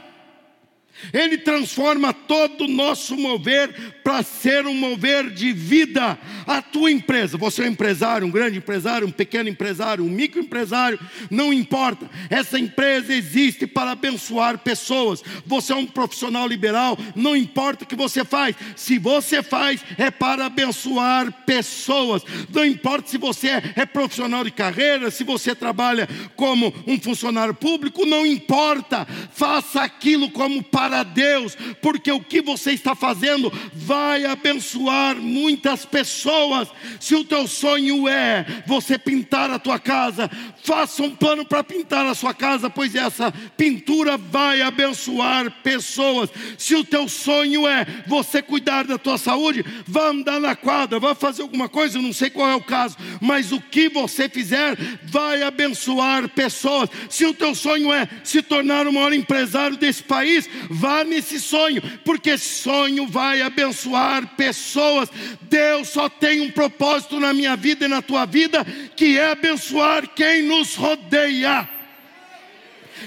[1.12, 6.18] Ele transforma todo o nosso mover para ser um mover de vida.
[6.45, 10.99] A tua empresa, você é um empresário, um grande empresário, um pequeno empresário, um microempresário,
[11.30, 12.10] não importa.
[12.30, 15.24] Essa empresa existe para abençoar pessoas.
[15.45, 18.56] Você é um profissional liberal, não importa o que você faz.
[18.76, 22.24] Se você faz, é para abençoar pessoas.
[22.54, 27.54] Não importa se você é, é profissional de carreira, se você trabalha como um funcionário
[27.54, 29.08] público, não importa.
[29.32, 35.86] Faça aquilo como para para Deus, porque o que você está fazendo vai abençoar muitas
[35.86, 36.68] pessoas.
[37.00, 40.30] Se o teu sonho é você pintar a tua casa,
[40.64, 46.30] faça um plano para pintar a sua casa, pois essa pintura vai abençoar pessoas.
[46.60, 51.16] Se o teu sonho é você cuidar da tua saúde, vá andar na quadra, vá
[51.16, 55.41] fazer alguma coisa, não sei qual é o caso, mas o que você fizer vai
[55.41, 56.88] abençoar pessoas.
[57.10, 61.82] Se o teu sonho é se tornar o maior empresário desse país, Vá nesse sonho,
[62.03, 65.09] porque sonho vai abençoar pessoas.
[65.41, 68.65] Deus só tem um propósito na minha vida e na tua vida,
[68.95, 71.69] que é abençoar quem nos rodeia.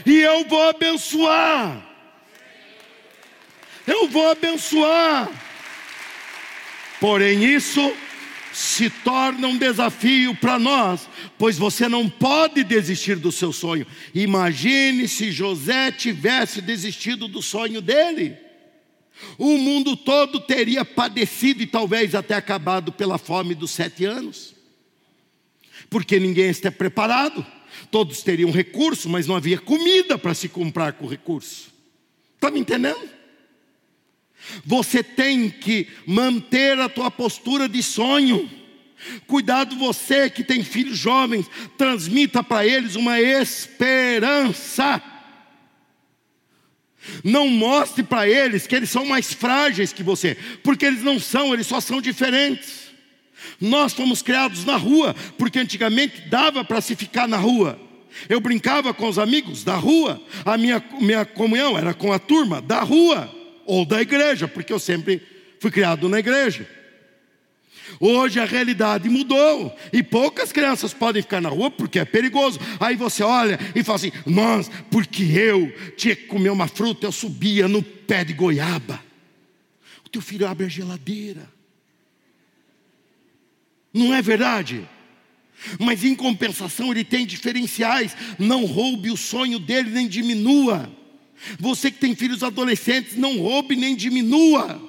[0.04, 1.82] E eu vou abençoar.
[3.86, 5.28] Eu vou abençoar.
[7.00, 7.92] Porém, isso
[8.57, 13.86] se torna um desafio para nós, pois você não pode desistir do seu sonho.
[14.14, 18.34] Imagine se José tivesse desistido do sonho dele.
[19.36, 24.54] O mundo todo teria padecido e talvez até acabado pela fome dos sete anos,
[25.90, 27.44] porque ninguém está preparado.
[27.90, 31.70] Todos teriam recurso, mas não havia comida para se comprar com recurso.
[32.36, 33.15] Está me entendendo?
[34.64, 38.49] Você tem que manter a tua postura de sonho.
[39.26, 45.03] Cuidado você que tem filhos jovens, transmita para eles uma esperança.
[47.22, 51.55] Não mostre para eles que eles são mais frágeis que você, porque eles não são,
[51.55, 52.86] eles só são diferentes.
[53.61, 57.78] Nós fomos criados na rua, porque antigamente dava para se ficar na rua.
[58.28, 60.20] Eu brincava com os amigos da rua.
[60.44, 63.36] A minha, minha comunhão era com a turma da rua
[63.66, 65.22] ou da igreja, porque eu sempre
[65.60, 66.68] fui criado na igreja.
[68.00, 72.58] Hoje a realidade mudou e poucas crianças podem ficar na rua porque é perigoso.
[72.80, 77.12] Aí você olha e fala assim: Nós, porque eu tinha que comer uma fruta, eu
[77.12, 79.00] subia no pé de goiaba.
[80.04, 81.48] O teu filho abre a geladeira.
[83.92, 84.86] Não é verdade?
[85.78, 88.16] Mas em compensação ele tem diferenciais.
[88.38, 90.90] Não roube o sonho dele, nem diminua.
[91.59, 94.80] Você que tem filhos adolescentes, não roube nem diminua.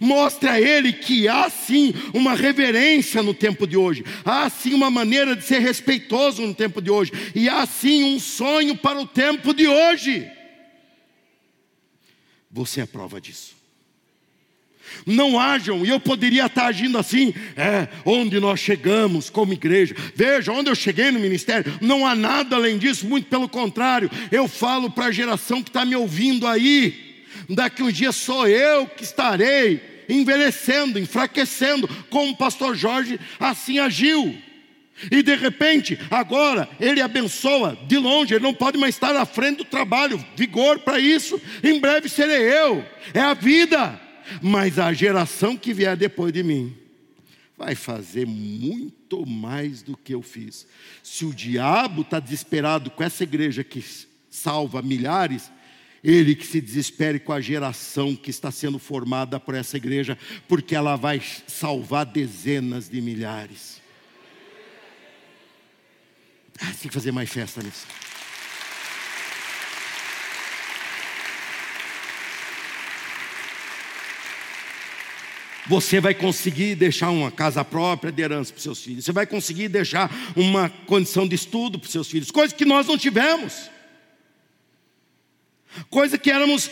[0.00, 4.90] Mostre a ele que há sim uma reverência no tempo de hoje, há sim uma
[4.90, 9.06] maneira de ser respeitoso no tempo de hoje, e há sim um sonho para o
[9.06, 10.30] tempo de hoje.
[12.50, 13.59] Você é prova disso.
[15.06, 19.94] Não hajam, e eu poderia estar agindo assim, é, onde nós chegamos como igreja.
[20.14, 24.10] Veja, onde eu cheguei no ministério, não há nada além disso, muito pelo contrário.
[24.30, 27.10] Eu falo para a geração que está me ouvindo aí
[27.54, 34.36] daqui um dia sou eu que estarei envelhecendo, enfraquecendo, como o pastor Jorge assim agiu.
[35.10, 39.58] E de repente, agora, ele abençoa de longe, ele não pode mais estar à frente
[39.58, 41.40] do trabalho, vigor para isso.
[41.62, 42.84] Em breve serei eu,
[43.14, 43.98] é a vida.
[44.42, 46.76] Mas a geração que vier depois de mim
[47.56, 50.66] vai fazer muito mais do que eu fiz.
[51.02, 53.84] Se o diabo está desesperado com essa igreja que
[54.30, 55.50] salva milhares,
[56.02, 60.16] ele que se desespere com a geração que está sendo formada por essa igreja,
[60.48, 63.80] porque ela vai salvar dezenas de milhares.
[66.58, 67.86] Ah, tem que fazer mais festa nisso.
[75.68, 79.04] Você vai conseguir deixar uma casa própria de herança para seus filhos.
[79.04, 82.96] Você vai conseguir deixar uma condição de estudo para seus filhos, coisa que nós não
[82.96, 83.70] tivemos
[85.88, 86.70] coisa que éramos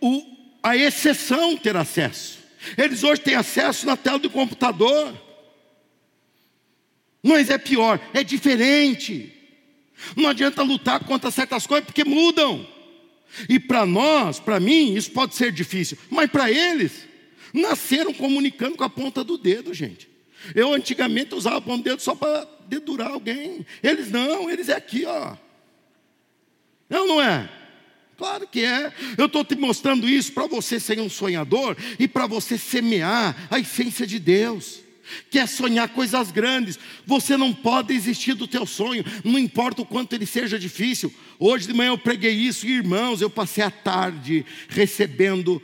[0.00, 0.24] o,
[0.62, 2.38] a exceção ter acesso.
[2.76, 5.14] Eles hoje têm acesso na tela do computador.
[7.22, 9.32] Mas é pior, é diferente.
[10.16, 12.66] Não adianta lutar contra certas coisas porque mudam.
[13.48, 17.06] E para nós, para mim, isso pode ser difícil, mas para eles,
[17.52, 20.08] nasceram comunicando com a ponta do dedo, gente.
[20.54, 23.66] Eu antigamente usava a ponta do dedo só para dedurar alguém.
[23.82, 25.36] Eles não, eles é aqui, ó.
[26.88, 27.48] Não, não é?
[28.16, 28.92] Claro que é.
[29.16, 33.58] Eu estou te mostrando isso para você ser um sonhador e para você semear a
[33.58, 34.80] essência de Deus.
[35.30, 36.78] Que é sonhar coisas grandes.
[37.06, 41.12] Você não pode desistir do teu sonho, não importa o quanto ele seja difícil.
[41.38, 45.60] Hoje de manhã eu preguei isso, e, irmãos, eu passei a tarde recebendo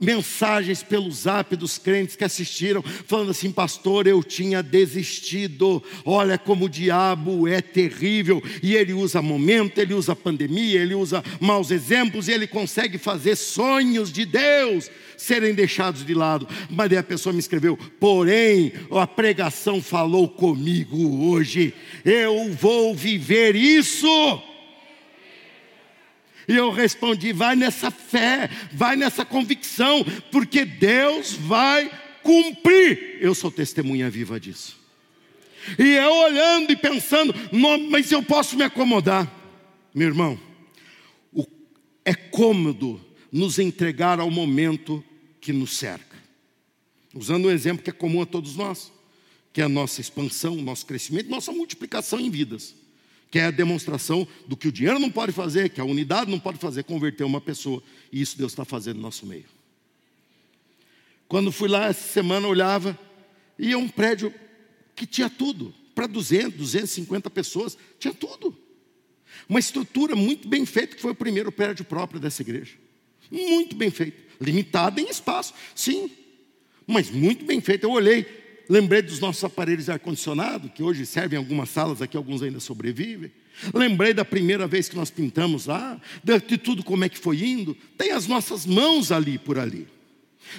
[0.00, 5.82] mensagens pelo zap dos crentes que assistiram, falando assim: Pastor, eu tinha desistido.
[6.04, 8.42] Olha como o diabo é terrível.
[8.62, 13.36] E ele usa momento, ele usa pandemia, ele usa maus exemplos, e ele consegue fazer
[13.36, 16.48] sonhos de Deus serem deixados de lado.
[16.70, 21.74] Mas daí a pessoa me escreveu: Porém, a pregação falou comigo hoje,
[22.04, 24.08] eu vou viver isso.
[26.48, 31.90] E eu respondi: vai nessa fé, vai nessa convicção, porque Deus vai
[32.22, 33.18] cumprir.
[33.20, 34.78] Eu sou testemunha viva disso.
[35.78, 37.34] E eu olhando e pensando,
[37.90, 39.30] mas eu posso me acomodar,
[39.94, 40.40] meu irmão.
[42.04, 42.98] é cômodo
[43.30, 45.04] nos entregar ao momento
[45.42, 46.16] que nos cerca.
[47.14, 48.90] Usando um exemplo que é comum a todos nós,
[49.52, 52.74] que é a nossa expansão, nosso crescimento, nossa multiplicação em vidas
[53.30, 56.40] que é a demonstração do que o dinheiro não pode fazer, que a unidade não
[56.40, 57.82] pode fazer, converter uma pessoa.
[58.10, 59.44] E isso Deus está fazendo no nosso meio.
[61.28, 62.98] Quando fui lá essa semana, olhava,
[63.58, 64.32] e é um prédio
[64.96, 68.56] que tinha tudo, para 200, 250 pessoas, tinha tudo.
[69.48, 72.74] Uma estrutura muito bem feita, que foi o primeiro prédio próprio dessa igreja.
[73.30, 74.16] Muito bem feito.
[74.40, 76.10] Limitado em espaço, sim,
[76.86, 77.84] mas muito bem feito.
[77.84, 78.24] Eu olhei,
[78.68, 82.60] Lembrei dos nossos aparelhos de ar-condicionado, que hoje servem em algumas salas aqui, alguns ainda
[82.60, 83.32] sobrevivem.
[83.72, 87.74] Lembrei da primeira vez que nós pintamos lá, de tudo como é que foi indo.
[87.96, 89.86] Tem as nossas mãos ali por ali.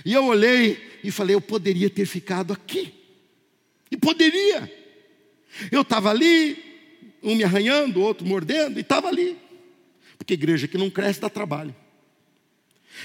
[0.04, 2.94] E eu olhei e falei, eu poderia ter ficado aqui.
[3.92, 4.72] E poderia.
[5.72, 6.58] Eu estava ali,
[7.22, 9.38] um me arranhando, outro mordendo, e estava ali.
[10.18, 11.76] Porque igreja que não cresce dá trabalho.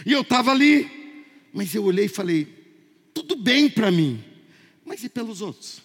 [0.04, 0.90] E eu estava ali,
[1.52, 2.48] mas eu olhei e falei,
[3.12, 4.22] tudo bem para mim.
[4.94, 5.82] Mas e pelos outros?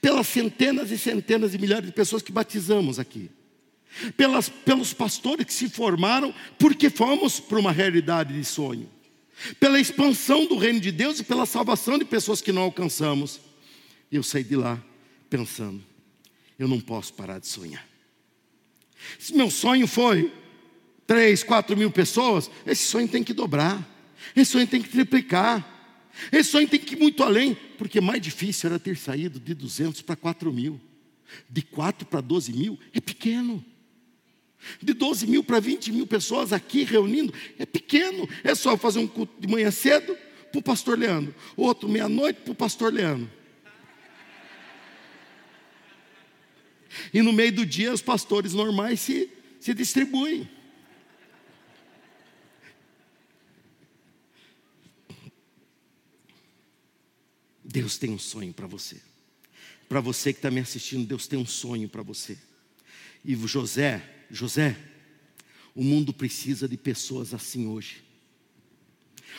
[0.00, 3.28] Pelas centenas e centenas de milhares de pessoas que batizamos aqui.
[4.16, 8.88] Pelas, pelos pastores que se formaram porque fomos para uma realidade de sonho.
[9.58, 13.40] Pela expansão do reino de Deus e pela salvação de pessoas que não alcançamos.
[14.12, 14.80] Eu saí de lá
[15.28, 15.82] pensando,
[16.56, 17.84] eu não posso parar de sonhar.
[19.18, 20.32] Se meu sonho foi
[21.04, 23.84] 3, 4 mil pessoas, esse sonho tem que dobrar,
[24.36, 25.72] esse sonho tem que triplicar,
[26.30, 30.02] esse sonho tem que ir muito além, porque mais difícil era ter saído de 200
[30.02, 30.80] para 4 mil,
[31.48, 33.64] de 4 para 12 mil é pequeno.
[34.80, 38.28] De 12 mil para 20 mil pessoas aqui reunindo, é pequeno.
[38.44, 40.16] É só fazer um culto de manhã cedo
[40.52, 43.28] para o pastor Leandro, outro meia-noite para o pastor Leandro.
[47.12, 50.48] E no meio do dia os pastores normais se, se distribuem.
[57.72, 59.00] Deus tem um sonho para você.
[59.88, 62.36] Para você que está me assistindo, Deus tem um sonho para você.
[63.24, 64.76] E José, José,
[65.74, 68.02] o mundo precisa de pessoas assim hoje.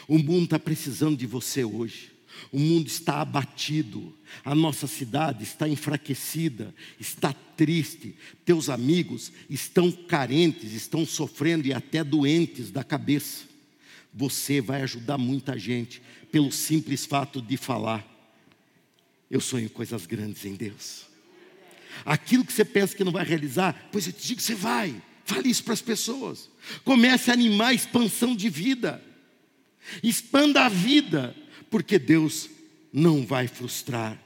[0.08, 2.12] O mundo está precisando de você hoje.
[2.52, 4.12] O mundo está abatido,
[4.44, 12.04] a nossa cidade está enfraquecida, está triste, teus amigos estão carentes, estão sofrendo e até
[12.04, 13.46] doentes da cabeça.
[14.12, 18.13] Você vai ajudar muita gente pelo simples fato de falar.
[19.34, 21.08] Eu sonho coisas grandes em Deus.
[22.06, 24.96] Aquilo que você pensa que não vai realizar, pois eu te digo que você vai.
[25.26, 26.52] Fale isso para as pessoas.
[26.84, 29.04] Comece a animar a expansão de vida.
[30.04, 31.36] Expanda a vida,
[31.72, 32.48] porque Deus
[32.94, 34.22] não vai frustrar.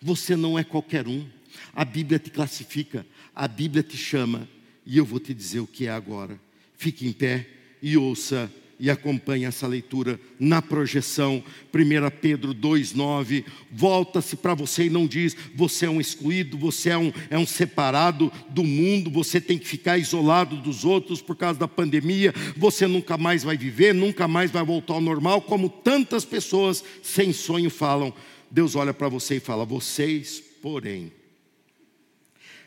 [0.00, 1.28] Você não é qualquer um.
[1.72, 4.48] A Bíblia te classifica, a Bíblia te chama,
[4.86, 6.40] e eu vou te dizer o que é agora.
[6.76, 7.48] Fique em pé
[7.82, 8.48] e ouça
[8.84, 11.42] e acompanhe essa leitura na projeção.
[11.72, 13.42] 1 Pedro 2,9.
[13.72, 17.46] Volta-se para você e não diz: você é um excluído, você é um, é um
[17.46, 22.86] separado do mundo, você tem que ficar isolado dos outros por causa da pandemia, você
[22.86, 27.70] nunca mais vai viver, nunca mais vai voltar ao normal, como tantas pessoas sem sonho
[27.70, 28.12] falam.
[28.50, 31.10] Deus olha para você e fala: vocês, porém,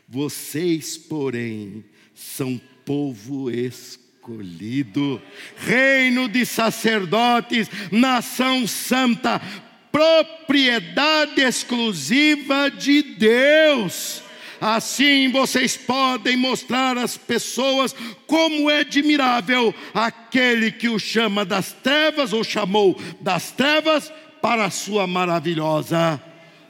[0.09, 5.21] vocês, porém, são povo escolhido escolhido,
[5.55, 9.41] reino de sacerdotes, nação santa,
[9.89, 14.21] propriedade exclusiva de Deus.
[14.59, 22.33] Assim vocês podem mostrar às pessoas como é admirável aquele que o chama das trevas,
[22.33, 24.11] ou chamou das trevas,
[24.41, 26.21] para a sua maravilhosa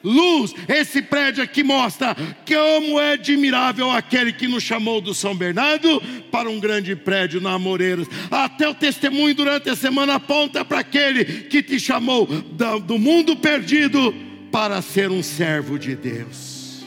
[0.04, 0.54] luz.
[0.68, 6.50] Esse prédio aqui mostra como é admirável aquele que nos chamou do São Bernardo para
[6.50, 8.08] um grande prédio na Amoreiras.
[8.30, 14.14] Até o testemunho durante a semana aponta para aquele que te chamou do mundo perdido
[14.52, 16.86] para ser um servo de Deus.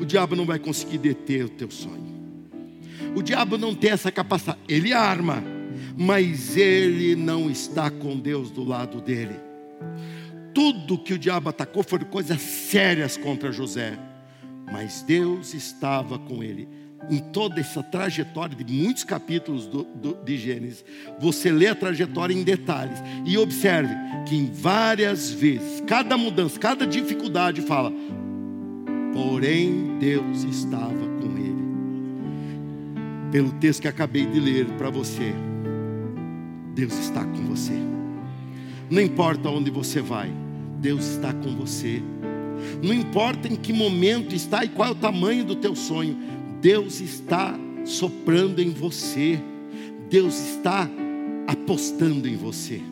[0.00, 2.12] O diabo não vai conseguir deter o teu sonho.
[3.14, 4.58] O diabo não tem essa capacidade.
[4.68, 5.44] Ele arma,
[5.96, 9.52] mas ele não está com Deus do lado dele
[10.54, 13.98] tudo que o diabo atacou foram coisas sérias contra José,
[14.70, 16.68] mas Deus estava com ele.
[17.10, 20.84] Em toda essa trajetória de muitos capítulos do, do, de Gênesis,
[21.18, 23.92] você lê a trajetória em detalhes e observe
[24.28, 27.92] que em várias vezes, cada mudança, cada dificuldade fala,
[29.12, 31.62] porém Deus estava com ele.
[33.32, 35.34] Pelo texto que acabei de ler para você,
[36.74, 37.74] Deus está com você.
[38.92, 40.30] Não importa onde você vai,
[40.78, 42.02] Deus está com você.
[42.82, 46.14] Não importa em que momento está e qual é o tamanho do teu sonho,
[46.60, 49.40] Deus está soprando em você.
[50.10, 50.86] Deus está
[51.46, 52.82] apostando em você.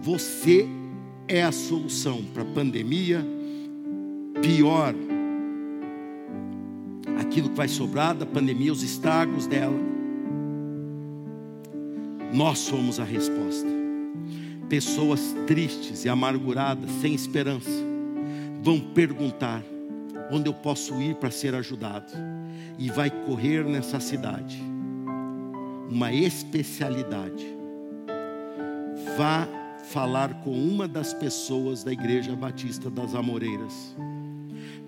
[0.00, 0.68] Você
[1.26, 3.26] é a solução para a pandemia,
[4.40, 4.94] pior,
[7.18, 9.80] aquilo que vai sobrar da pandemia, os estragos dela.
[12.32, 13.71] Nós somos a resposta
[14.72, 17.68] pessoas tristes e amarguradas, sem esperança,
[18.62, 19.62] vão perguntar
[20.30, 22.10] onde eu posso ir para ser ajudado,
[22.78, 24.58] e vai correr nessa cidade
[25.90, 27.44] uma especialidade.
[29.14, 29.46] Vá
[29.90, 33.94] falar com uma das pessoas da Igreja Batista das Amoreiras,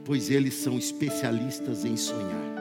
[0.02, 2.54] pois eles são especialistas em sonhar.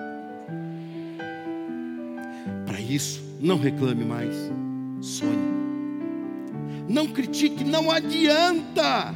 [2.66, 4.36] Para isso, não reclame mais,
[5.00, 5.53] sonhe
[6.88, 9.14] não critique, não adianta.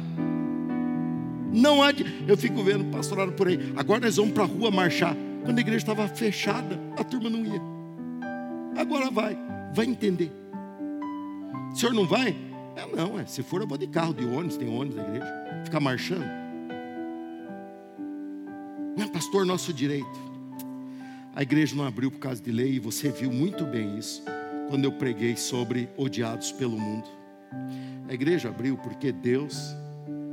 [1.52, 2.12] Não adianta.
[2.26, 3.72] Eu fico vendo pastorado por aí.
[3.76, 5.16] Agora nós vamos para a rua marchar.
[5.44, 7.60] Quando a igreja estava fechada, a turma não ia.
[8.76, 9.36] Agora vai,
[9.74, 10.30] vai entender.
[11.72, 12.34] O senhor não vai?
[12.76, 13.26] É, não, é.
[13.26, 15.62] Se for, eu vou de carro, de ônibus, tem ônibus na igreja.
[15.64, 16.26] Ficar marchando.
[18.96, 20.28] Não pastor nosso direito.
[21.34, 24.22] A igreja não abriu por causa de lei, e você viu muito bem isso
[24.68, 27.17] quando eu preguei sobre odiados pelo mundo.
[28.08, 29.76] A igreja abriu porque Deus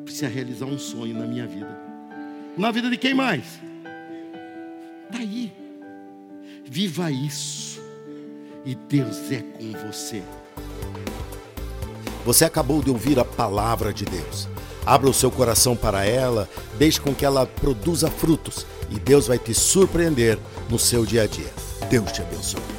[0.03, 1.77] precisa realizar um sonho na minha vida.
[2.57, 3.59] Na vida de quem mais?
[5.05, 5.51] Está aí.
[6.65, 7.81] Viva isso.
[8.65, 10.23] E Deus é com você.
[12.25, 14.47] Você acabou de ouvir a palavra de Deus.
[14.85, 19.39] Abra o seu coração para ela, deixe com que ela produza frutos e Deus vai
[19.39, 20.37] te surpreender
[20.69, 21.51] no seu dia a dia.
[21.89, 22.74] Deus te abençoe.